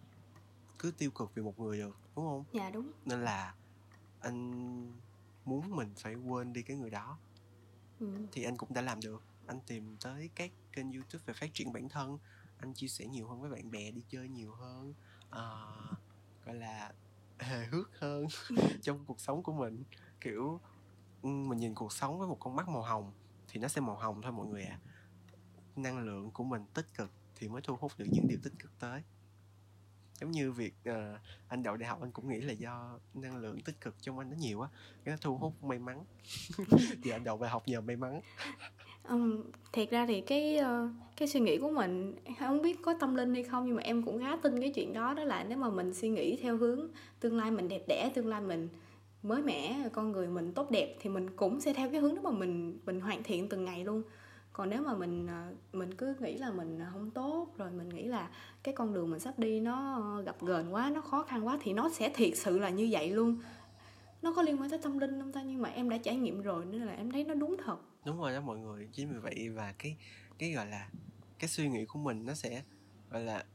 [0.79, 2.43] cứ tiêu cực vì một người được đúng không?
[2.53, 2.91] Dạ đúng.
[3.05, 3.55] Nên là
[4.19, 4.51] anh
[5.45, 7.17] muốn mình phải quên đi cái người đó.
[7.99, 8.07] Ừ.
[8.31, 9.23] thì anh cũng đã làm được.
[9.47, 12.17] Anh tìm tới các kênh youtube về phát triển bản thân.
[12.57, 14.93] Anh chia sẻ nhiều hơn với bạn bè đi chơi nhiều hơn
[15.27, 15.97] uh,
[16.45, 16.93] gọi là
[17.39, 18.27] hề hước hơn
[18.81, 19.83] trong cuộc sống của mình.
[20.21, 20.59] Kiểu
[21.21, 23.11] mình nhìn cuộc sống với một con mắt màu hồng
[23.47, 24.79] thì nó sẽ màu hồng thôi mọi người ạ.
[24.85, 24.92] à.
[25.75, 28.79] Năng lượng của mình tích cực thì mới thu hút được những điều tích cực
[28.79, 29.01] tới.
[30.21, 30.95] Giống như việc uh,
[31.47, 34.29] anh đậu đại học anh cũng nghĩ là do năng lượng tích cực trong anh
[34.29, 34.69] nó nhiều á
[35.03, 36.05] cái nó thu hút may mắn.
[37.03, 38.21] Thì anh đậu đại học nhờ may mắn.
[39.09, 39.43] Um,
[39.73, 43.33] thiệt ra thì cái uh, cái suy nghĩ của mình không biết có tâm linh
[43.33, 45.69] hay không nhưng mà em cũng khá tin cái chuyện đó đó là nếu mà
[45.69, 46.87] mình suy nghĩ theo hướng
[47.19, 48.69] tương lai mình đẹp đẽ tương lai mình
[49.23, 52.21] mới mẻ con người mình tốt đẹp thì mình cũng sẽ theo cái hướng đó
[52.23, 54.03] mà mình mình hoàn thiện từng ngày luôn
[54.53, 58.03] còn nếu mà mình à, mình cứ nghĩ là mình không tốt, rồi mình nghĩ
[58.03, 58.29] là
[58.63, 61.57] cái con đường mình sắp đi nó ờ, gặp gờn quá, nó khó khăn quá
[61.61, 63.39] thì nó sẽ thiệt sự là như vậy luôn.
[64.21, 65.41] Nó có liên quan tới tâm linh không ta?
[65.43, 67.77] Nhưng mà em đã trải nghiệm rồi nên là em thấy nó đúng thật.
[68.05, 69.97] Đúng rồi đó mọi người, chính vì vậy và cái
[70.37, 70.89] cái gọi là,
[71.39, 72.63] cái suy nghĩ của mình nó sẽ,
[73.09, 73.45] gọi là,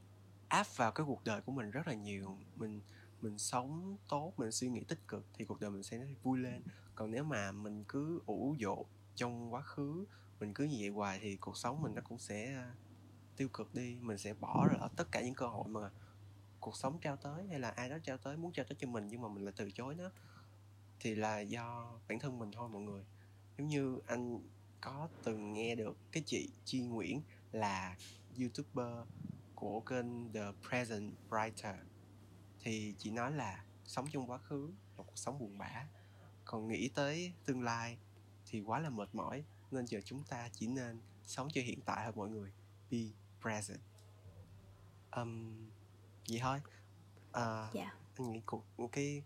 [0.47, 2.37] áp vào cái cuộc đời của mình rất là nhiều.
[2.55, 2.81] Mình
[3.21, 6.61] mình sống tốt, mình suy nghĩ tích cực thì cuộc đời mình sẽ vui lên.
[6.95, 10.05] Còn nếu mà mình cứ ủ dột trong quá khứ
[10.39, 12.73] mình cứ như vậy hoài thì cuộc sống mình nó cũng sẽ à,
[13.35, 15.89] tiêu cực đi mình sẽ bỏ lỡ tất cả những cơ hội mà
[16.59, 19.07] cuộc sống trao tới hay là ai đó trao tới muốn trao tới cho mình
[19.07, 20.09] nhưng mà mình lại từ chối nó
[20.99, 23.03] thì là do bản thân mình thôi mọi người.
[23.57, 24.39] Giống như anh
[24.81, 27.21] có từng nghe được cái chị Chi Nguyễn
[27.51, 27.97] là
[28.39, 29.07] youtuber
[29.55, 31.75] của kênh The Present Writer
[32.59, 35.87] thì chị nói là sống trong quá khứ là cuộc sống buồn bã
[36.45, 37.97] còn nghĩ tới tương lai
[38.45, 42.01] thì quá là mệt mỏi nên giờ chúng ta chỉ nên sống cho hiện tại
[42.03, 42.51] thôi mọi người.
[42.91, 42.97] Be
[43.41, 43.79] present.
[45.15, 45.69] Um,
[46.29, 46.61] vậy thôi.
[47.31, 47.93] À, dạ.
[48.17, 49.23] anh nghĩ cuộc cái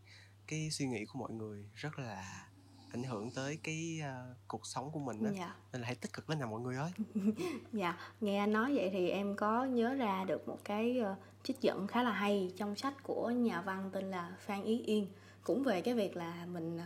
[0.48, 2.48] cái suy nghĩ của mọi người rất là
[2.94, 5.56] ảnh hưởng tới cái uh, cuộc sống của mình đó dạ.
[5.72, 6.92] nên là hãy tích cực lên nào mọi người ơi.
[7.74, 11.62] Dạ nghe anh nói vậy thì em có nhớ ra được một cái uh, trích
[11.62, 15.08] dẫn khá là hay trong sách của nhà văn tên là phan ý yên.
[15.44, 16.84] Cũng về cái việc là mình uh,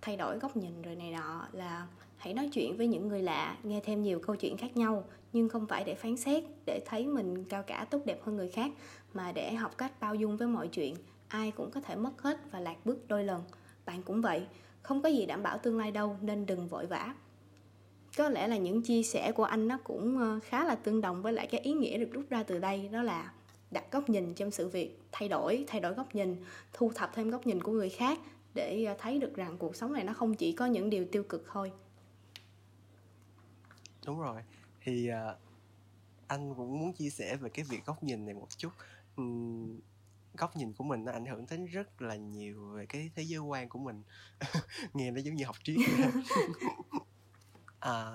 [0.00, 1.86] thay đổi góc nhìn rồi này nọ là
[2.18, 5.48] hãy nói chuyện với những người lạ, nghe thêm nhiều câu chuyện khác nhau, nhưng
[5.48, 8.70] không phải để phán xét, để thấy mình cao cả tốt đẹp hơn người khác,
[9.14, 10.94] mà để học cách bao dung với mọi chuyện.
[11.28, 13.42] Ai cũng có thể mất hết và lạc bước đôi lần.
[13.86, 14.46] Bạn cũng vậy,
[14.82, 17.14] không có gì đảm bảo tương lai đâu, nên đừng vội vã.
[18.16, 21.22] Có lẽ là những chia sẻ của anh nó cũng ờ, khá là tương đồng
[21.22, 23.32] với lại cái ý nghĩa được rút ra từ đây, đó là
[23.70, 26.36] đặt góc nhìn trong sự việc, thay đổi thay đổi góc nhìn,
[26.72, 28.18] thu thập thêm góc nhìn của người khác
[28.54, 31.22] để ờ, thấy được rằng cuộc sống này nó không chỉ có những điều tiêu
[31.22, 31.72] cực thôi
[34.08, 34.42] đúng rồi.
[34.80, 35.38] Thì uh,
[36.26, 38.72] anh cũng muốn chia sẻ về cái việc góc nhìn này một chút.
[39.20, 39.80] Uhm,
[40.34, 43.40] góc nhìn của mình nó ảnh hưởng đến rất là nhiều về cái thế giới
[43.40, 44.02] quan của mình.
[44.94, 45.78] Nghe nó giống như học triết
[47.80, 48.12] à,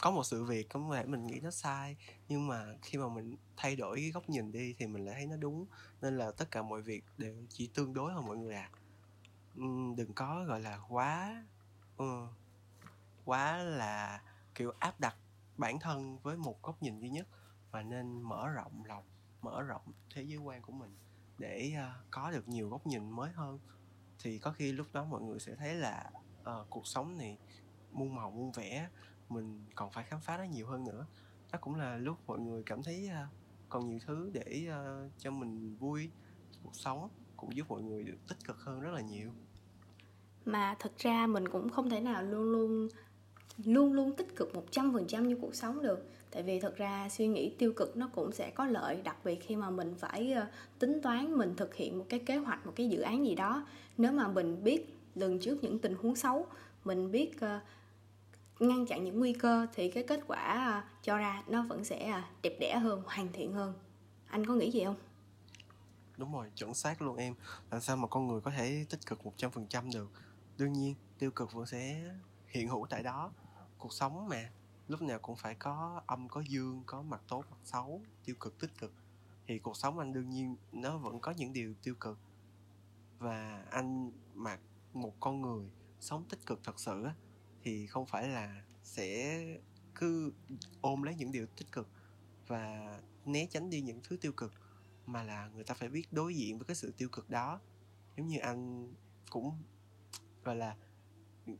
[0.00, 1.96] có một sự việc có thể mình nghĩ nó sai
[2.28, 5.26] nhưng mà khi mà mình thay đổi cái góc nhìn đi thì mình lại thấy
[5.26, 5.66] nó đúng.
[6.02, 8.70] Nên là tất cả mọi việc đều chỉ tương đối thôi mọi người à
[9.96, 11.44] đừng có gọi là quá
[12.02, 12.28] uh,
[13.24, 14.20] quá là
[14.54, 15.16] kiểu áp đặt
[15.56, 17.28] bản thân với một góc nhìn duy nhất
[17.72, 19.04] mà nên mở rộng lòng
[19.42, 19.82] mở rộng
[20.14, 20.96] thế giới quan của mình
[21.38, 23.58] để uh, có được nhiều góc nhìn mới hơn.
[24.18, 27.38] Thì có khi lúc đó mọi người sẽ thấy là uh, cuộc sống này
[27.92, 28.88] muôn màu muôn vẻ
[29.28, 31.06] mình còn phải khám phá nó nhiều hơn nữa.
[31.52, 33.28] Đó cũng là lúc mọi người cảm thấy uh,
[33.68, 36.10] còn nhiều thứ để uh, cho mình vui
[36.62, 39.32] cuộc sống cũng giúp mọi người được tích cực hơn rất là nhiều.
[40.44, 42.88] Mà thật ra mình cũng không thể nào luôn luôn
[43.64, 46.08] luôn luôn tích cực 100% như cuộc sống được.
[46.30, 49.36] Tại vì thật ra suy nghĩ tiêu cực nó cũng sẽ có lợi, đặc biệt
[49.46, 50.46] khi mà mình phải ờ,
[50.78, 53.66] tính toán, mình thực hiện một cái kế hoạch, một cái dự án gì đó.
[53.98, 56.46] Nếu mà mình biết lường trước những tình huống xấu,
[56.84, 57.60] mình biết ờ,
[58.60, 62.22] ngăn chặn những nguy cơ thì cái kết quả ờ, cho ra nó vẫn sẽ
[62.42, 63.74] đẹp đẽ hơn, hoàn thiện hơn.
[64.26, 64.96] Anh có nghĩ gì không?
[66.16, 67.34] Đúng rồi, chuẩn xác luôn em.
[67.70, 70.10] Làm sao mà con người có thể tích cực 100% được?
[70.58, 72.10] Đương nhiên, tiêu cực vẫn sẽ
[72.46, 73.32] hiện hữu tại đó
[73.82, 74.50] cuộc sống mà.
[74.88, 78.58] Lúc nào cũng phải có âm, có dương, có mặt tốt, mặt xấu, tiêu cực,
[78.58, 78.92] tích cực.
[79.46, 82.18] Thì cuộc sống anh đương nhiên, nó vẫn có những điều tiêu cực.
[83.18, 84.58] Và anh mà
[84.92, 85.70] một con người
[86.00, 87.06] sống tích cực thật sự
[87.62, 89.40] thì không phải là sẽ
[89.94, 90.32] cứ
[90.80, 91.88] ôm lấy những điều tích cực
[92.46, 94.52] và né tránh đi những thứ tiêu cực,
[95.06, 97.60] mà là người ta phải biết đối diện với cái sự tiêu cực đó.
[98.16, 98.94] Giống như anh
[99.30, 99.62] cũng,
[100.44, 100.76] gọi là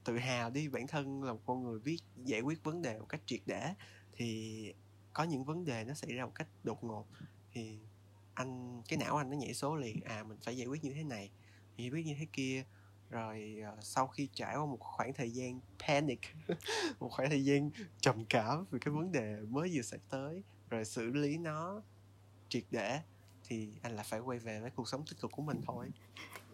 [0.04, 3.06] tự hào đi bản thân là một con người biết giải quyết vấn đề một
[3.08, 3.74] cách triệt để
[4.12, 4.74] thì
[5.12, 7.06] có những vấn đề nó xảy ra một cách đột ngột
[7.52, 7.78] thì
[8.34, 11.04] anh cái não anh nó nhảy số liền à mình phải giải quyết như thế
[11.04, 11.30] này
[11.76, 12.64] giải quyết như thế kia.
[13.10, 16.20] Rồi uh, sau khi trải qua một khoảng thời gian panic
[17.00, 17.70] một khoảng thời gian
[18.00, 21.82] trầm cảm về cái vấn đề mới vừa xảy tới rồi xử lý nó
[22.48, 23.00] triệt để
[23.52, 25.86] thì anh là phải quay về với cuộc sống tích cực của mình thôi.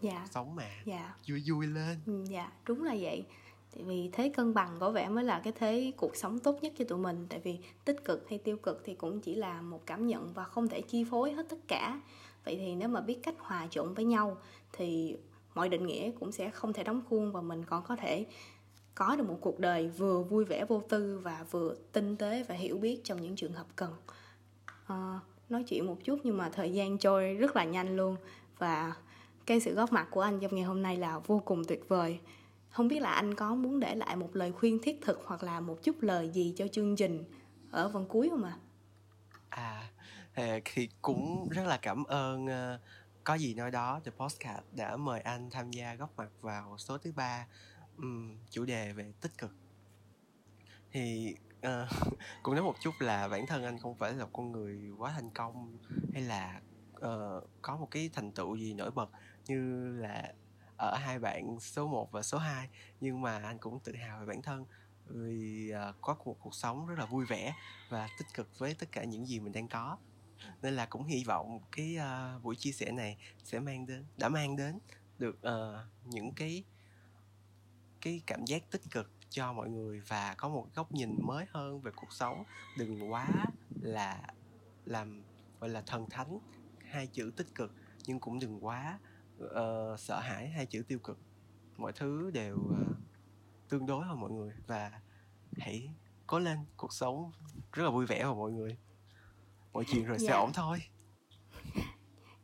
[0.01, 0.27] Dạ.
[0.31, 1.15] Sống mà dạ.
[1.29, 2.01] vui vui lên.
[2.07, 3.27] Ừ, dạ đúng là vậy.
[3.75, 6.73] Tại vì thế cân bằng có vẻ mới là cái thế cuộc sống tốt nhất
[6.79, 7.27] cho tụi mình.
[7.29, 10.45] Tại vì tích cực hay tiêu cực thì cũng chỉ là một cảm nhận và
[10.45, 12.01] không thể chi phối hết tất cả.
[12.45, 14.37] Vậy thì nếu mà biết cách hòa trộn với nhau
[14.73, 15.17] thì
[15.55, 18.27] mọi định nghĩa cũng sẽ không thể đóng khuôn và mình còn có thể
[18.95, 22.55] có được một cuộc đời vừa vui vẻ vô tư và vừa tinh tế và
[22.55, 23.93] hiểu biết trong những trường hợp cần.
[24.87, 28.17] À, nói chuyện một chút nhưng mà thời gian trôi rất là nhanh luôn.
[28.59, 28.95] Và
[29.47, 32.21] cái sự góp mặt của anh trong ngày hôm nay là vô cùng tuyệt vời.
[32.71, 35.61] Không biết là anh có muốn để lại một lời khuyên thiết thực hoặc là
[35.61, 37.25] một chút lời gì cho chương trình
[37.71, 38.57] ở phần cuối không ạ?
[39.49, 39.91] À?
[40.35, 42.81] à thì cũng rất là cảm ơn uh,
[43.25, 46.99] có gì nói đó The Postcard đã mời anh tham gia góp mặt vào số
[46.99, 47.47] thứ ba
[47.97, 49.51] um, chủ đề về tích cực.
[50.93, 51.35] Thì
[51.67, 55.13] uh, cũng nói một chút là bản thân anh không phải là con người quá
[55.15, 55.79] thành công
[56.13, 56.61] hay là
[56.97, 59.11] uh, có một cái thành tựu gì nổi bật
[59.47, 60.33] như là
[60.77, 62.69] ở hai bạn số 1 và số 2
[63.01, 64.65] nhưng mà anh cũng tự hào về bản thân
[65.09, 67.55] vì uh, có một cuộc sống rất là vui vẻ
[67.89, 69.99] và tích cực với tất cả những gì mình đang có.
[70.63, 74.29] Nên là cũng hy vọng cái uh, buổi chia sẻ này sẽ mang đến đã
[74.29, 74.79] mang đến
[75.19, 76.65] được uh, những cái
[78.01, 81.81] cái cảm giác tích cực cho mọi người và có một góc nhìn mới hơn
[81.81, 82.45] về cuộc sống
[82.79, 83.29] đừng quá
[83.81, 84.23] là
[84.85, 85.23] làm
[85.61, 86.39] gọi là thần thánh
[86.79, 87.73] hai chữ tích cực
[88.07, 88.99] nhưng cũng đừng quá
[89.45, 89.51] uh,
[90.01, 91.19] sợ hãi hai chữ tiêu cực
[91.77, 92.97] mọi thứ đều uh,
[93.69, 95.01] tương đối thôi mọi người và
[95.59, 95.91] hãy
[96.27, 97.33] cố lên cuộc sống
[97.73, 98.79] rất là vui vẻ mà mọi người
[99.73, 100.21] mọi chuyện rồi yeah.
[100.21, 100.37] sẽ dạ.
[100.37, 100.79] ổn thôi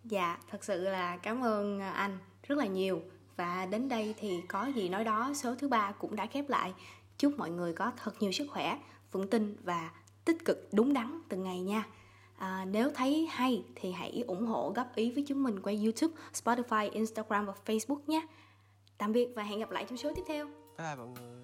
[0.04, 3.02] Dạ, thật sự là cảm ơn anh rất là nhiều
[3.36, 6.72] và đến đây thì có gì nói đó số thứ ba cũng đã khép lại.
[7.18, 8.78] Chúc mọi người có thật nhiều sức khỏe,
[9.12, 9.90] vững tin và
[10.24, 11.84] tích cực đúng đắn từng ngày nha.
[12.38, 16.14] À, nếu thấy hay thì hãy ủng hộ góp ý với chúng mình qua YouTube,
[16.32, 18.26] Spotify, Instagram và Facebook nhé.
[18.98, 20.46] Tạm biệt và hẹn gặp lại trong số tiếp theo.
[20.46, 21.43] bye bye mọi người